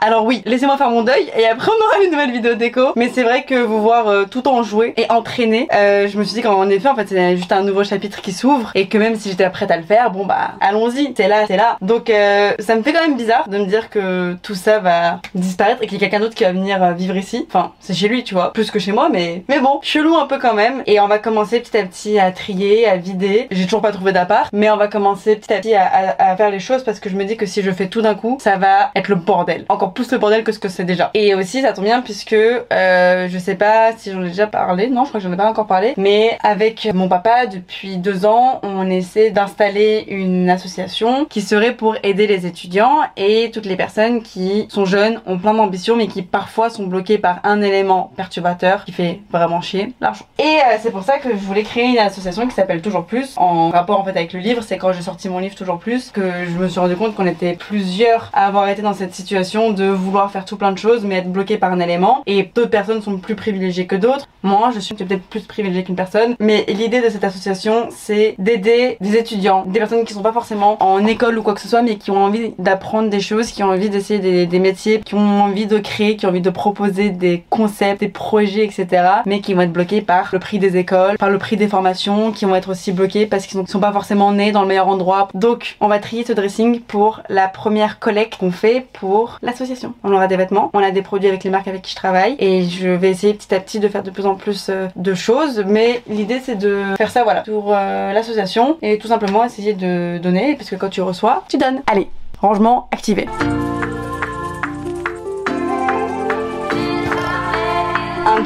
Alors 0.00 0.24
oui, 0.24 0.42
laissez-moi 0.46 0.76
faire 0.76 0.90
mon 0.90 1.02
deuil 1.02 1.30
et 1.36 1.46
après 1.46 1.70
on 1.70 1.84
aura 1.84 2.04
une 2.04 2.10
nouvelle 2.10 2.32
vidéo 2.32 2.54
déco. 2.54 2.92
Mais 2.96 3.10
c'est 3.12 3.22
vrai 3.22 3.44
que 3.44 3.54
vous 3.54 3.80
voir 3.80 4.08
euh, 4.08 4.24
tout 4.24 4.48
en 4.48 4.62
jouer 4.62 4.94
et 4.96 5.10
entraîner, 5.10 5.68
euh, 5.72 6.08
je 6.08 6.18
me 6.18 6.24
suis 6.24 6.34
dit 6.34 6.42
qu'en 6.42 6.68
effet 6.68 6.88
en 6.88 6.94
fait 6.94 7.08
c'est 7.08 7.36
juste 7.36 7.52
un 7.52 7.62
nouveau 7.62 7.84
chapitre 7.84 8.20
qui 8.20 8.32
s'ouvre 8.32 8.70
et 8.74 8.88
que 8.88 8.98
même 8.98 9.16
si 9.16 9.30
j'étais 9.30 9.48
prête 9.50 9.70
à 9.70 9.76
le 9.76 9.82
faire, 9.84 10.10
bon 10.10 10.26
bah 10.26 10.52
allons-y, 10.60 11.14
c'est 11.16 11.28
là, 11.28 11.46
c'est 11.46 11.56
là. 11.56 11.76
Donc 11.80 12.10
euh, 12.10 12.52
ça 12.58 12.76
me 12.76 12.82
fait 12.82 12.92
quand 12.92 13.02
même 13.02 13.16
bizarre 13.16 13.48
de 13.48 13.58
me 13.58 13.66
dire 13.66 13.90
que 13.90 14.36
tout 14.42 14.54
ça 14.54 14.78
va 14.78 15.20
disparaître 15.34 15.82
et 15.82 15.86
qu'il 15.86 15.94
y 15.94 16.04
a 16.04 16.08
quelqu'un 16.08 16.20
d'autre 16.20 16.34
qui 16.34 16.44
va 16.44 16.52
venir 16.52 16.82
euh, 16.82 16.92
vivre 16.92 17.16
ici. 17.16 17.46
Enfin, 17.48 17.72
c'est 17.80 17.94
chez 17.94 18.08
lui, 18.08 18.24
tu 18.24 18.34
vois, 18.34 18.52
plus 18.52 18.70
que 18.70 18.78
chez 18.78 18.92
moi, 18.92 19.08
mais 19.10 19.44
mais 19.48 19.60
bon, 19.60 19.80
chelou 19.86 20.16
un 20.16 20.26
peu 20.26 20.38
quand 20.38 20.54
même. 20.54 20.82
Et 20.86 21.00
on 21.00 21.06
va 21.06 21.18
commencer 21.18 21.60
petit 21.60 21.76
à 21.76 21.84
petit 21.84 22.18
à 22.18 22.32
trier, 22.32 22.86
à 22.86 22.96
vider. 22.96 23.46
J'ai 23.50 23.64
toujours 23.64 23.80
pas 23.80 23.92
trouvé 23.92 24.12
d'appart, 24.12 24.50
mais 24.52 24.68
on 24.70 24.76
va 24.76 24.88
commencer 24.88 25.36
petit 25.36 25.52
à 25.52 25.58
petit 25.58 25.74
à, 25.74 26.36
faire 26.36 26.50
les 26.50 26.58
choses 26.58 26.82
parce 26.82 26.98
que 26.98 27.08
je 27.08 27.16
me 27.16 27.24
dis 27.24 27.36
que 27.36 27.46
si 27.46 27.62
je 27.62 27.70
fais 27.70 27.88
tout 27.88 28.02
d'un 28.02 28.14
coup, 28.14 28.38
ça 28.40 28.56
va 28.56 28.90
être 28.94 29.08
le 29.08 29.14
bordel. 29.14 29.64
Encore 29.68 29.92
plus 29.92 30.10
le 30.10 30.18
bordel 30.18 30.42
que 30.42 30.52
ce 30.52 30.58
que 30.58 30.68
c'est 30.68 30.84
déjà. 30.84 31.10
Et 31.14 31.34
aussi, 31.34 31.62
ça 31.62 31.72
tombe 31.72 31.84
bien 31.84 32.02
puisque 32.02 32.32
euh, 32.32 33.28
je 33.28 33.38
sais 33.38 33.54
pas 33.54 33.92
si 33.96 34.10
j'en 34.10 34.22
ai 34.22 34.28
déjà 34.28 34.48
parlé. 34.48 34.88
Non, 34.88 35.04
je 35.04 35.10
crois 35.10 35.20
que 35.20 35.26
j'en 35.26 35.32
ai 35.32 35.36
pas 35.36 35.48
encore 35.48 35.66
parlé. 35.66 35.94
Mais 35.96 36.36
avec 36.42 36.88
mon 36.92 37.08
papa, 37.08 37.46
depuis 37.46 37.96
deux 37.96 38.26
ans, 38.26 38.60
on 38.64 38.90
essaie 38.90 39.30
d'installer 39.30 40.04
une 40.08 40.50
association 40.50 41.26
qui 41.26 41.40
serait 41.40 41.72
pour 41.72 41.96
aider 42.02 42.26
les 42.26 42.46
étudiants 42.46 43.00
et 43.16 43.50
toutes 43.52 43.66
les 43.66 43.76
personnes 43.76 44.22
qui 44.22 44.66
sont 44.68 44.84
jeunes, 44.84 45.20
ont 45.26 45.38
plein 45.38 45.54
d'ambitions, 45.54 45.96
mais 45.96 46.08
qui 46.08 46.22
parfois 46.22 46.70
sont 46.70 46.86
bloquées 46.86 47.18
par 47.18 47.38
un 47.44 47.62
élément 47.62 48.12
perturbateur 48.16 48.84
qui 48.84 48.92
fait 48.92 49.20
vraiment 49.30 49.60
chier 49.60 49.75
l'argent. 50.00 50.26
Et 50.38 50.42
euh, 50.42 50.76
c'est 50.80 50.90
pour 50.90 51.02
ça 51.02 51.18
que 51.18 51.30
je 51.30 51.44
voulais 51.44 51.62
créer 51.62 51.86
une 51.86 51.98
association 51.98 52.46
qui 52.46 52.54
s'appelle 52.54 52.82
Toujours 52.82 53.04
Plus, 53.04 53.34
en 53.36 53.70
rapport 53.70 54.00
en 54.00 54.04
fait 54.04 54.10
avec 54.10 54.32
le 54.32 54.40
livre. 54.40 54.62
C'est 54.62 54.78
quand 54.78 54.92
j'ai 54.92 55.02
sorti 55.02 55.28
mon 55.28 55.38
livre 55.38 55.54
Toujours 55.54 55.78
Plus 55.78 56.10
que 56.10 56.22
je 56.44 56.58
me 56.58 56.68
suis 56.68 56.80
rendu 56.80 56.96
compte 56.96 57.14
qu'on 57.14 57.26
était 57.26 57.54
plusieurs 57.54 58.30
à 58.32 58.46
avoir 58.46 58.68
été 58.68 58.82
dans 58.82 58.94
cette 58.94 59.14
situation 59.14 59.72
de 59.72 59.84
vouloir 59.84 60.30
faire 60.30 60.44
tout 60.44 60.56
plein 60.56 60.72
de 60.72 60.78
choses, 60.78 61.04
mais 61.04 61.16
être 61.16 61.30
bloqué 61.30 61.58
par 61.58 61.72
un 61.72 61.80
élément. 61.80 62.22
Et 62.26 62.50
d'autres 62.54 62.70
personnes 62.70 63.02
sont 63.02 63.18
plus 63.18 63.34
privilégiées 63.34 63.86
que 63.86 63.96
d'autres. 63.96 64.26
Moi, 64.42 64.70
je 64.74 64.80
suis 64.80 64.94
peut-être 64.94 65.22
plus 65.22 65.40
privilégiée 65.40 65.84
qu'une 65.84 65.96
personne. 65.96 66.36
Mais 66.38 66.64
l'idée 66.68 67.00
de 67.00 67.08
cette 67.08 67.24
association, 67.24 67.88
c'est 67.90 68.34
d'aider 68.38 68.96
des 69.00 69.16
étudiants, 69.16 69.64
des 69.66 69.78
personnes 69.78 70.04
qui 70.04 70.14
sont 70.14 70.22
pas 70.22 70.32
forcément 70.32 70.82
en 70.82 71.04
école 71.06 71.38
ou 71.38 71.42
quoi 71.42 71.54
que 71.54 71.60
ce 71.60 71.68
soit, 71.68 71.82
mais 71.82 71.96
qui 71.96 72.10
ont 72.10 72.24
envie 72.24 72.54
d'apprendre 72.58 73.10
des 73.10 73.20
choses, 73.20 73.50
qui 73.50 73.62
ont 73.62 73.70
envie 73.70 73.90
d'essayer 73.90 74.46
des, 74.46 74.58
métiers, 74.58 75.00
qui 75.00 75.14
ont 75.14 75.42
envie 75.42 75.66
de 75.66 75.78
créer, 75.78 76.16
qui 76.16 76.26
ont 76.26 76.30
envie 76.30 76.40
de 76.40 76.50
proposer 76.50 77.10
des 77.10 77.44
concepts, 77.50 78.00
des 78.00 78.08
projets, 78.08 78.64
etc. 78.64 78.86
Mais 79.26 79.40
qui 79.40 79.54
vont 79.54 79.65
bloqués 79.72 80.00
par 80.00 80.30
le 80.32 80.38
prix 80.38 80.58
des 80.58 80.76
écoles, 80.76 81.16
par 81.18 81.30
le 81.30 81.38
prix 81.38 81.56
des 81.56 81.68
formations, 81.68 82.32
qui 82.32 82.44
vont 82.44 82.54
être 82.54 82.70
aussi 82.70 82.92
bloqués 82.92 83.26
parce 83.26 83.46
qu'ils 83.46 83.58
sont- 83.58 83.66
sont 83.66 83.80
pas 83.80 83.92
forcément 83.92 84.32
nés 84.32 84.52
dans 84.52 84.62
le 84.62 84.68
meilleur 84.68 84.88
endroit. 84.88 85.28
Donc, 85.34 85.76
on 85.80 85.88
va 85.88 85.98
trier 85.98 86.24
ce 86.24 86.32
dressing 86.32 86.80
pour 86.80 87.20
la 87.28 87.48
première 87.48 87.98
collecte 87.98 88.36
qu'on 88.36 88.50
fait 88.50 88.86
pour 88.92 89.38
l'association. 89.42 89.94
On 90.04 90.12
aura 90.12 90.26
des 90.26 90.36
vêtements, 90.36 90.70
on 90.74 90.80
a 90.82 90.90
des 90.90 91.02
produits 91.02 91.28
avec 91.28 91.44
les 91.44 91.50
marques 91.50 91.68
avec 91.68 91.82
qui 91.82 91.90
je 91.92 91.96
travaille 91.96 92.36
et 92.38 92.64
je 92.64 92.88
vais 92.88 93.10
essayer 93.10 93.34
petit 93.34 93.54
à 93.54 93.60
petit 93.60 93.80
de 93.80 93.88
faire 93.88 94.02
de 94.02 94.10
plus 94.10 94.26
en 94.26 94.34
plus 94.34 94.68
euh, 94.70 94.88
de 94.96 95.14
choses. 95.14 95.64
Mais 95.66 96.02
l'idée 96.08 96.40
c'est 96.42 96.56
de 96.56 96.82
faire 96.96 97.10
ça 97.10 97.24
voilà 97.24 97.42
pour 97.42 97.72
euh, 97.74 98.12
l'association 98.12 98.76
et 98.82 98.98
tout 98.98 99.08
simplement 99.08 99.44
essayer 99.44 99.74
de 99.74 100.18
donner 100.18 100.54
parce 100.54 100.70
que 100.70 100.76
quand 100.76 100.88
tu 100.90 101.02
reçois, 101.02 101.44
tu 101.48 101.58
donnes. 101.58 101.80
Allez, 101.86 102.08
rangement 102.40 102.88
activé. 102.92 103.26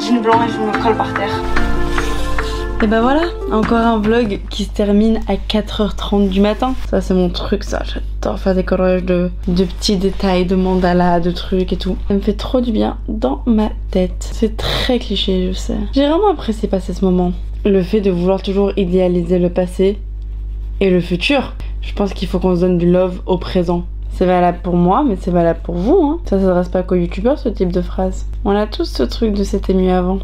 Jean 0.00 0.20
blanc 0.20 0.42
et 0.42 0.50
je 0.50 0.58
me 0.58 0.82
colle 0.82 0.96
par 0.96 1.12
terre. 1.14 1.42
Et 2.82 2.86
bah 2.86 3.02
voilà, 3.02 3.24
encore 3.52 3.78
un 3.78 3.98
vlog 3.98 4.40
qui 4.48 4.64
se 4.64 4.70
termine 4.70 5.20
à 5.28 5.34
4h30 5.34 6.30
du 6.30 6.40
matin. 6.40 6.74
Ça 6.88 7.02
c'est 7.02 7.12
mon 7.12 7.28
truc 7.28 7.62
ça, 7.62 7.82
j'adore 7.84 8.38
faire 8.38 8.54
des 8.54 8.64
collages 8.64 9.04
de, 9.04 9.30
de 9.48 9.64
petits 9.64 9.98
détails, 9.98 10.46
de 10.46 10.56
mandalas, 10.56 11.20
de 11.20 11.30
trucs 11.30 11.74
et 11.74 11.76
tout. 11.76 11.98
Ça 12.08 12.14
me 12.14 12.20
fait 12.20 12.32
trop 12.32 12.62
du 12.62 12.72
bien 12.72 12.96
dans 13.08 13.42
ma 13.44 13.68
tête. 13.90 14.30
C'est 14.32 14.56
très 14.56 14.98
cliché, 14.98 15.48
je 15.48 15.52
sais. 15.52 15.76
J'ai 15.92 16.08
vraiment 16.08 16.30
apprécié 16.30 16.68
passer 16.68 16.94
ce 16.94 17.04
moment. 17.04 17.32
Le 17.66 17.82
fait 17.82 18.00
de 18.00 18.10
vouloir 18.10 18.40
toujours 18.40 18.72
idéaliser 18.78 19.38
le 19.38 19.50
passé 19.50 19.98
et 20.80 20.88
le 20.88 21.00
futur. 21.00 21.54
Je 21.82 21.92
pense 21.92 22.14
qu'il 22.14 22.28
faut 22.28 22.38
qu'on 22.38 22.56
se 22.56 22.62
donne 22.62 22.78
du 22.78 22.90
love 22.90 23.20
au 23.26 23.36
présent. 23.36 23.84
C'est 24.12 24.26
valable 24.26 24.58
pour 24.62 24.76
moi, 24.76 25.04
mais 25.06 25.16
c'est 25.20 25.30
valable 25.30 25.60
pour 25.62 25.76
vous. 25.76 26.02
Hein. 26.02 26.20
Ça 26.26 26.38
s'adresse 26.38 26.68
pas 26.68 26.82
qu'aux 26.82 26.96
youtubeurs 26.96 27.38
ce 27.38 27.48
type 27.48 27.72
de 27.72 27.80
phrase. 27.80 28.26
On 28.44 28.50
a 28.50 28.66
tous 28.66 28.84
ce 28.84 29.02
truc 29.02 29.34
de 29.34 29.44
c'était 29.44 29.74
mieux 29.74 29.92
avant. 29.92 30.18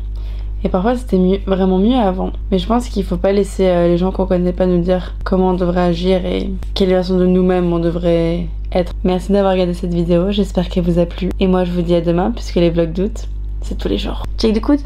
Et 0.64 0.68
parfois 0.68 0.96
c'était 0.96 1.18
mieux, 1.18 1.38
vraiment 1.46 1.78
mieux 1.78 1.96
avant. 1.96 2.32
Mais 2.50 2.58
je 2.58 2.66
pense 2.66 2.88
qu'il 2.88 3.04
faut 3.04 3.16
pas 3.16 3.32
laisser 3.32 3.66
euh, 3.66 3.88
les 3.88 3.98
gens 3.98 4.10
qu'on 4.10 4.26
connaît 4.26 4.52
pas 4.52 4.66
nous 4.66 4.80
dire 4.80 5.14
comment 5.24 5.50
on 5.50 5.54
devrait 5.54 5.82
agir 5.82 6.24
et 6.26 6.50
quelle 6.74 6.88
version 6.88 7.16
de 7.18 7.26
nous-mêmes 7.26 7.72
on 7.72 7.78
devrait 7.78 8.46
être. 8.72 8.92
Merci 9.04 9.32
d'avoir 9.32 9.52
regardé 9.52 9.74
cette 9.74 9.94
vidéo, 9.94 10.30
j'espère 10.30 10.68
qu'elle 10.68 10.84
vous 10.84 10.98
a 10.98 11.06
plu. 11.06 11.30
Et 11.40 11.46
moi 11.46 11.64
je 11.64 11.72
vous 11.72 11.82
dis 11.82 11.94
à 11.94 12.00
demain 12.00 12.32
puisque 12.32 12.56
les 12.56 12.70
vlogs 12.70 12.92
d'août, 12.92 13.28
c'est 13.62 13.78
tous 13.78 13.88
les 13.88 13.98
jours. 13.98 14.24
Check 14.38 14.54
de 14.54 14.60
coude 14.60 14.80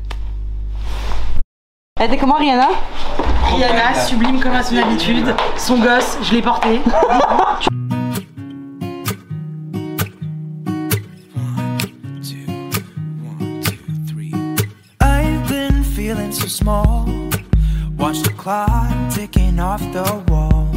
Elle 1.99 2.09
était 2.09 2.19
comment 2.19 2.37
Rihanna? 2.37 2.69
Rihanna, 3.55 3.95
sublime 3.95 4.41
comme 4.41 4.53
à 4.53 4.63
son 4.63 4.77
habitude. 4.77 5.35
Son 5.57 5.79
gosse, 5.79 6.19
je 6.23 6.35
l'ai 6.35 6.43
porté. 6.43 6.81
small. 16.61 17.07
Watch 17.97 18.21
the 18.23 18.35
clock 18.37 18.93
ticking 19.11 19.59
off 19.59 19.81
the 19.93 20.09
wall. 20.29 20.69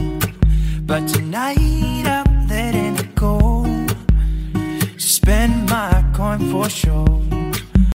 But 0.89 1.07
tonight 1.07 2.05
I'm 2.17 2.47
letting 2.47 2.95
it 3.03 3.15
go. 3.15 3.65
Spend 4.97 5.69
my 5.69 5.91
coin 6.13 6.39
for 6.51 6.69
sure. 6.69 7.32